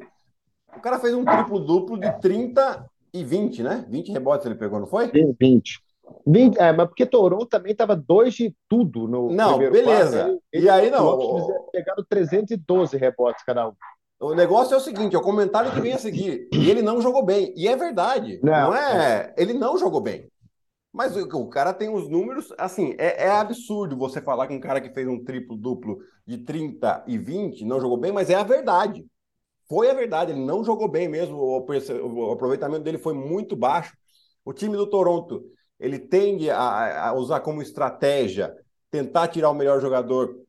O 0.75 0.81
cara 0.81 0.99
fez 0.99 1.13
um 1.13 1.23
triplo-duplo 1.23 1.97
de 1.97 2.11
30 2.19 2.85
e 3.19 3.23
20, 3.23 3.63
né? 3.63 3.85
20 3.89 4.11
rebotes 4.11 4.45
ele 4.45 4.55
pegou, 4.55 4.79
não 4.79 4.87
foi? 4.87 5.11
20. 5.39 5.81
20 6.25 6.57
é, 6.57 6.71
mas 6.71 6.87
porque 6.87 7.05
Toronto 7.05 7.45
também 7.45 7.71
estava 7.71 7.95
dois 7.95 8.33
de 8.33 8.55
tudo 8.69 9.07
no 9.07 9.29
Não, 9.31 9.57
beleza. 9.57 10.25
Quarto, 10.25 10.43
ele, 10.51 10.65
e 10.65 10.69
aí 10.69 10.89
não. 10.89 11.05
O... 11.05 11.69
Pegaram 11.71 12.03
312 12.07 12.97
rebotes 12.97 13.43
cada 13.43 13.67
um. 13.67 13.73
O 14.19 14.33
negócio 14.33 14.73
é 14.73 14.77
o 14.77 14.81
seguinte, 14.81 15.15
é 15.15 15.19
o 15.19 15.23
comentário 15.23 15.71
que 15.71 15.79
vem 15.79 15.93
a 15.93 15.97
seguir. 15.97 16.49
E 16.51 16.69
ele 16.71 16.81
não 16.81 17.01
jogou 17.01 17.23
bem. 17.23 17.53
E 17.55 17.67
é 17.67 17.75
verdade. 17.75 18.39
Não, 18.41 18.71
não 18.71 18.75
é. 18.75 19.33
Ele 19.37 19.53
não 19.53 19.77
jogou 19.77 20.01
bem. 20.01 20.27
Mas 20.91 21.15
o, 21.15 21.47
cara 21.47 21.73
tem 21.73 21.89
os 21.89 22.09
números, 22.09 22.51
assim, 22.57 22.95
é, 22.97 23.25
é, 23.25 23.29
absurdo 23.29 23.95
você 23.95 24.19
falar 24.19 24.47
que 24.47 24.55
um 24.55 24.59
cara 24.59 24.81
que 24.81 24.89
fez 24.89 25.07
um 25.07 25.23
triplo-duplo 25.23 25.99
de 26.25 26.39
30 26.39 27.03
e 27.05 27.19
20 27.19 27.63
não 27.65 27.79
jogou 27.79 27.97
bem, 27.97 28.11
mas 28.11 28.31
é 28.31 28.35
a 28.35 28.43
verdade. 28.43 29.05
Foi 29.69 29.89
a 29.89 29.93
verdade, 29.93 30.31
ele 30.31 30.45
não 30.45 30.63
jogou 30.63 30.87
bem 30.87 31.07
mesmo, 31.07 31.37
o, 31.37 31.57
o 31.59 32.31
aproveitamento 32.31 32.83
dele 32.83 32.97
foi 32.97 33.13
muito 33.13 33.55
baixo. 33.55 33.95
O 34.45 34.53
time 34.53 34.77
do 34.77 34.87
Toronto, 34.87 35.43
ele 35.79 35.99
tende 35.99 36.49
a, 36.49 37.09
a 37.09 37.13
usar 37.13 37.41
como 37.41 37.61
estratégia 37.61 38.55
tentar 38.89 39.27
tirar 39.27 39.49
o 39.49 39.53
melhor 39.53 39.81
jogador 39.81 40.39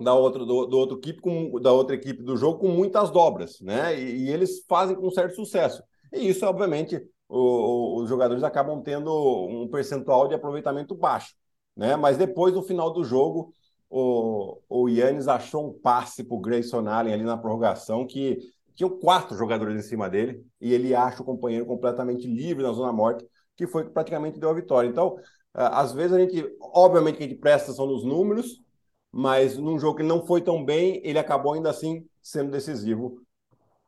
da 0.00 0.14
outra, 0.14 0.44
do, 0.44 0.66
do 0.66 0.78
outro 0.78 0.98
equipe 0.98 1.20
com, 1.20 1.58
da 1.60 1.72
outra 1.72 1.94
equipe 1.94 2.22
do 2.22 2.36
jogo 2.36 2.58
com 2.60 2.68
muitas 2.68 3.10
dobras, 3.10 3.60
né? 3.60 3.98
E, 3.98 4.24
e 4.24 4.30
eles 4.30 4.64
fazem 4.66 4.96
com 4.96 5.10
certo 5.10 5.34
sucesso. 5.34 5.82
E 6.12 6.28
isso, 6.28 6.44
obviamente, 6.46 7.00
o, 7.28 8.00
os 8.00 8.08
jogadores 8.08 8.42
acabam 8.42 8.82
tendo 8.82 9.12
um 9.48 9.68
percentual 9.68 10.28
de 10.28 10.34
aproveitamento 10.34 10.94
baixo. 10.94 11.34
Né? 11.76 11.96
Mas 11.96 12.16
depois, 12.16 12.54
no 12.54 12.62
final 12.62 12.92
do 12.92 13.04
jogo, 13.04 13.54
o, 13.98 14.60
o 14.68 14.88
Yannis 14.90 15.26
achou 15.26 15.70
um 15.70 15.72
passe 15.72 16.22
para 16.22 16.36
o 16.36 16.40
Grayson 16.40 16.86
Allen 16.86 17.14
ali 17.14 17.24
na 17.24 17.38
prorrogação 17.38 18.06
que 18.06 18.38
tinham 18.74 18.90
quatro 18.90 19.34
jogadores 19.34 19.74
em 19.74 19.88
cima 19.88 20.10
dele 20.10 20.44
e 20.60 20.74
ele 20.74 20.94
acha 20.94 21.22
o 21.22 21.24
companheiro 21.24 21.64
completamente 21.64 22.26
livre 22.26 22.62
na 22.62 22.72
zona 22.72 22.92
morta, 22.92 23.26
que 23.56 23.66
foi 23.66 23.84
que 23.84 23.90
praticamente 23.90 24.38
deu 24.38 24.50
a 24.50 24.54
vitória. 24.54 24.86
Então, 24.86 25.16
às 25.54 25.94
vezes 25.94 26.12
a 26.12 26.20
gente, 26.20 26.44
obviamente 26.60 27.16
que 27.16 27.24
a 27.24 27.26
gente 27.26 27.40
presta 27.40 27.68
atenção 27.68 27.86
nos 27.86 28.04
números, 28.04 28.62
mas 29.10 29.56
num 29.56 29.78
jogo 29.78 29.96
que 29.96 30.02
não 30.02 30.26
foi 30.26 30.42
tão 30.42 30.62
bem, 30.62 31.00
ele 31.02 31.18
acabou 31.18 31.54
ainda 31.54 31.70
assim 31.70 32.06
sendo 32.20 32.50
decisivo, 32.50 33.22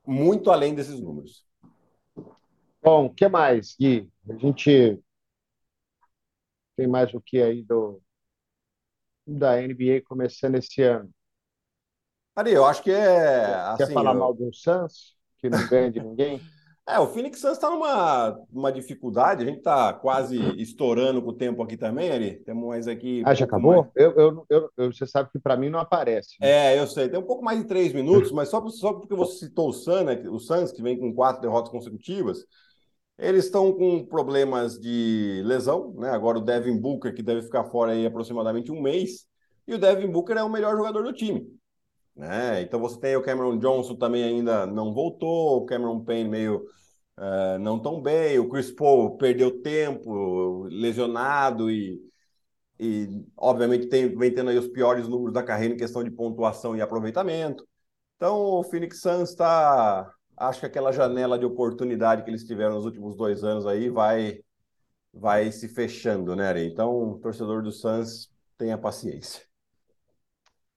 muito 0.07 0.51
além 0.51 0.75
desses 0.75 0.99
números. 0.99 1.45
Bom, 2.83 3.07
o 3.07 3.15
que 3.15 3.29
mais, 3.29 3.77
Gui? 3.79 4.09
A 4.27 4.37
gente 4.37 4.99
tem 6.75 6.87
mais 6.87 7.13
o 7.13 7.21
que 7.21 7.43
aí 7.43 7.63
do 7.63 8.01
da 9.29 9.61
NBA 9.61 10.03
começando 10.07 10.57
esse 10.57 10.83
ano? 10.83 11.11
Ari, 12.35 12.53
eu 12.53 12.65
acho 12.65 12.83
que 12.83 12.91
é. 12.91 13.47
Quer 13.77 13.85
assim, 13.85 13.93
falar 13.93 14.15
eu... 14.15 14.19
mal 14.19 14.33
do 14.33 14.53
Suns, 14.55 15.17
que 15.39 15.51
não 15.51 15.67
ganha 15.69 15.91
de 15.91 16.01
ninguém? 16.01 16.41
É, 16.89 16.99
o 16.99 17.07
Phoenix 17.07 17.39
Suns 17.39 17.53
está 17.53 17.69
numa 17.69 18.41
uma 18.51 18.73
dificuldade, 18.73 19.43
a 19.43 19.47
gente 19.47 19.59
está 19.59 19.93
quase 19.93 20.39
estourando 20.59 21.21
com 21.21 21.29
o 21.29 21.37
tempo 21.37 21.63
aqui 21.63 21.77
também, 21.77 22.11
Ari. 22.11 22.37
Temos 22.37 22.67
mais 22.67 22.89
aqui. 22.89 23.23
Ah, 23.27 23.35
já 23.35 23.45
acabou? 23.45 23.93
Eu, 23.95 24.13
eu, 24.13 24.47
eu, 24.49 24.71
eu, 24.75 24.91
você 24.91 25.07
sabe 25.07 25.29
que 25.31 25.39
para 25.39 25.55
mim 25.55 25.69
não 25.69 25.79
aparece. 25.79 26.37
Né? 26.41 26.49
É, 26.49 26.81
eu 26.81 26.87
sei. 26.87 27.11
Tem 27.11 27.21
um 27.21 27.27
pouco 27.27 27.45
mais 27.45 27.59
de 27.59 27.67
três 27.67 27.93
minutos, 27.93 28.33
mas 28.33 28.49
só, 28.49 28.67
só 28.71 28.95
porque 28.95 29.15
você 29.15 29.45
citou 29.45 29.69
o 29.69 29.73
Suns, 29.75 30.07
né, 30.07 30.15
o 30.31 30.39
Suns, 30.39 30.73
que 30.73 30.81
vem 30.81 30.99
com 30.99 31.13
quatro 31.13 31.43
derrotas 31.43 31.71
consecutivas, 31.71 32.47
eles 33.19 33.47
estão 33.47 33.73
com 33.73 34.07
problemas 34.07 34.79
de 34.79 35.43
lesão, 35.45 35.93
né? 35.95 36.11
Agora 36.11 36.39
o 36.39 36.45
Devin 36.45 36.79
Booker, 36.79 37.15
que 37.15 37.23
deve 37.23 37.43
ficar 37.43 37.65
fora 37.65 37.93
aí 37.93 38.07
aproximadamente 38.07 38.71
um 38.71 38.81
mês, 38.81 39.27
e 39.67 39.75
o 39.75 39.79
Devin 39.79 40.11
Booker 40.11 40.37
é 40.37 40.43
o 40.43 40.49
melhor 40.49 40.77
jogador 40.77 41.03
do 41.03 41.13
time. 41.13 41.47
Né? 42.19 42.63
Então 42.63 42.81
você 42.81 42.99
tem 42.99 43.17
o 43.17 43.23
Cameron 43.23 43.59
Johnson 43.59 43.95
também 43.95 44.25
ainda 44.25 44.67
não 44.67 44.93
voltou, 44.93 45.59
o 45.59 45.67
Cameron 45.67 46.05
Payne 46.05 46.29
meio 46.29 46.67
uh, 47.17 47.59
não 47.61 47.79
tão 47.81 48.03
bem, 48.03 48.41
o 48.41 48.49
Chris 48.49 48.73
Paul 48.73 49.17
perdeu 49.17 49.63
tempo, 49.63 50.65
lesionado 50.65 51.71
e, 51.71 52.01
e 52.81 53.25
obviamente 53.37 53.87
tem, 53.87 54.17
vem 54.17 54.35
tendo 54.35 54.51
aí 54.51 54.59
os 54.59 54.67
piores 54.67 55.07
números 55.07 55.33
da 55.33 55.45
carreira 55.45 55.75
em 55.75 55.79
questão 55.79 56.03
de 56.03 56.11
pontuação 56.11 56.77
e 56.77 56.81
aproveitamento. 56.81 57.65
Então 58.17 58.37
o 58.37 58.65
Phoenix 58.65 59.01
Suns 59.01 59.31
está, 59.31 60.13
acho 60.39 60.61
que 60.61 60.67
aquela 60.67 60.93
janela 60.93 61.39
de 61.39 61.45
oportunidade 61.45 62.23
que 62.23 62.31
eles 62.31 62.45
tiveram 62.45 62.75
nos 62.75 62.85
últimos 62.85 63.17
dois 63.17 63.45
anos 63.45 63.67
aí 63.67 63.89
vai 63.89 64.43
vai 65.13 65.51
se 65.51 65.69
fechando, 65.69 66.37
né, 66.37 66.49
Ari? 66.49 66.67
Então, 66.67 67.19
torcedor 67.21 67.63
do 67.63 67.73
Suns 67.73 68.31
tenha 68.57 68.79
paciência. 68.79 69.43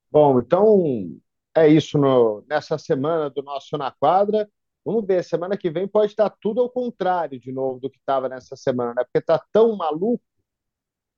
Bom, 0.10 0.40
então 0.40 1.20
é 1.56 1.68
isso 1.68 1.98
no, 1.98 2.44
nessa 2.50 2.78
semana 2.78 3.30
do 3.30 3.42
nosso 3.44 3.78
Na 3.78 3.92
Quadra. 3.92 4.50
Vamos 4.84 5.06
ver, 5.06 5.24
semana 5.24 5.58
que 5.58 5.70
vem 5.70 5.88
pode 5.88 6.12
estar 6.12 6.30
tudo 6.42 6.62
ao 6.62 6.70
contrário 6.70 7.40
de 7.40 7.52
novo 7.52 7.80
do 7.80 7.90
que 7.90 7.98
estava 7.98 8.28
nessa 8.28 8.56
semana, 8.56 8.94
né? 8.96 9.04
Porque 9.04 9.20
está 9.20 9.40
tão 9.52 9.76
maluco 9.76 10.24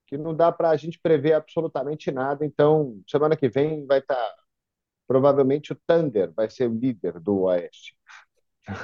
que 0.05 0.17
não 0.17 0.35
dá 0.35 0.51
para 0.51 0.69
a 0.69 0.75
gente 0.77 0.99
prever 0.99 1.33
absolutamente 1.33 2.11
nada. 2.11 2.45
Então, 2.45 3.01
semana 3.07 3.37
que 3.37 3.47
vem 3.49 3.85
vai 3.85 3.99
estar 3.99 4.15
tá, 4.15 4.35
provavelmente 5.07 5.73
o 5.73 5.79
Thunder 5.87 6.31
vai 6.33 6.49
ser 6.49 6.69
o 6.69 6.73
líder 6.73 7.19
do 7.19 7.41
Oeste. 7.43 7.95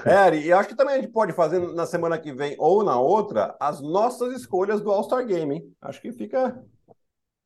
É, 0.06 0.36
e 0.36 0.52
acho 0.52 0.70
que 0.70 0.76
também 0.76 0.96
a 0.96 1.02
gente 1.02 1.12
pode 1.12 1.32
fazer 1.32 1.60
na 1.74 1.86
semana 1.86 2.18
que 2.18 2.34
vem 2.34 2.56
ou 2.60 2.84
na 2.84 3.00
outra 3.00 3.56
as 3.60 3.82
nossas 3.82 4.34
escolhas 4.34 4.82
do 4.82 4.92
All-Star 4.92 5.26
Game, 5.26 5.56
hein? 5.56 5.74
Acho 5.82 6.02
que 6.02 6.12
fica 6.12 6.62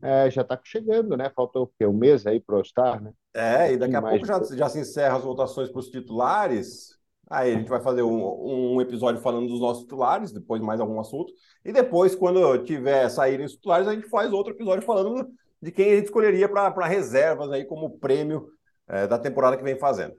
é, 0.03 0.29
já 0.29 0.41
está 0.41 0.59
chegando, 0.61 1.15
né? 1.15 1.31
Faltou 1.33 1.63
o 1.63 1.71
quê? 1.79 1.85
Um 1.85 1.93
mês 1.93 2.27
aí 2.27 2.37
para 2.37 2.57
o 2.57 2.63
Star, 2.63 3.01
né? 3.01 3.13
É, 3.33 3.71
e 3.71 3.77
daqui 3.77 3.95
a 3.95 4.01
pouco 4.01 4.25
já, 4.25 4.43
já 4.43 4.67
se 4.67 4.79
encerra 4.79 5.15
as 5.15 5.23
votações 5.23 5.69
para 5.69 5.79
os 5.79 5.87
titulares. 5.87 6.97
Aí 7.29 7.53
a 7.53 7.55
gente 7.55 7.69
vai 7.69 7.81
fazer 7.81 8.03
um, 8.03 8.75
um, 8.75 8.81
episódio 8.81 9.21
falando 9.21 9.47
dos 9.47 9.61
nossos 9.61 9.83
titulares, 9.83 10.33
depois 10.33 10.61
mais 10.61 10.81
algum 10.81 10.99
assunto. 10.99 11.31
E 11.63 11.71
depois, 11.71 12.13
quando 12.13 12.57
tiver 12.65 13.07
saírem 13.07 13.45
os 13.45 13.53
titulares, 13.53 13.87
a 13.87 13.95
gente 13.95 14.09
faz 14.09 14.33
outro 14.33 14.53
episódio 14.53 14.85
falando 14.85 15.25
de 15.61 15.71
quem 15.71 15.93
a 15.93 15.95
gente 15.95 16.05
escolheria 16.05 16.49
para 16.49 16.85
reservas 16.85 17.49
aí 17.49 17.63
como 17.63 17.97
prêmio 17.97 18.49
é, 18.89 19.07
da 19.07 19.17
temporada 19.17 19.55
que 19.55 19.63
vem 19.63 19.79
fazendo. 19.79 20.15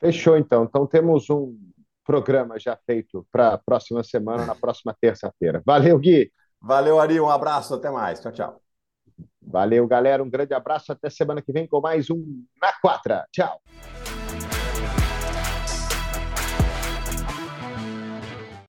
Fechou, 0.00 0.36
então. 0.36 0.64
Então 0.64 0.86
temos 0.86 1.28
um 1.30 1.56
programa 2.04 2.58
já 2.58 2.76
feito 2.86 3.26
para 3.30 3.54
a 3.54 3.58
próxima 3.58 4.02
semana, 4.02 4.46
na 4.46 4.54
próxima 4.54 4.96
terça-feira. 5.00 5.62
Valeu, 5.64 5.98
Gui! 5.98 6.32
Valeu, 6.60 7.00
Ari. 7.00 7.20
Um 7.20 7.30
abraço. 7.30 7.74
Até 7.74 7.90
mais. 7.90 8.20
Tchau, 8.20 8.32
tchau. 8.32 8.60
Valeu, 9.40 9.86
galera. 9.86 10.22
Um 10.22 10.30
grande 10.30 10.54
abraço. 10.54 10.92
Até 10.92 11.08
semana 11.08 11.40
que 11.40 11.52
vem 11.52 11.66
com 11.66 11.80
mais 11.80 12.10
um 12.10 12.44
Na 12.60 12.72
Quadra. 12.80 13.26
Tchau. 13.32 13.60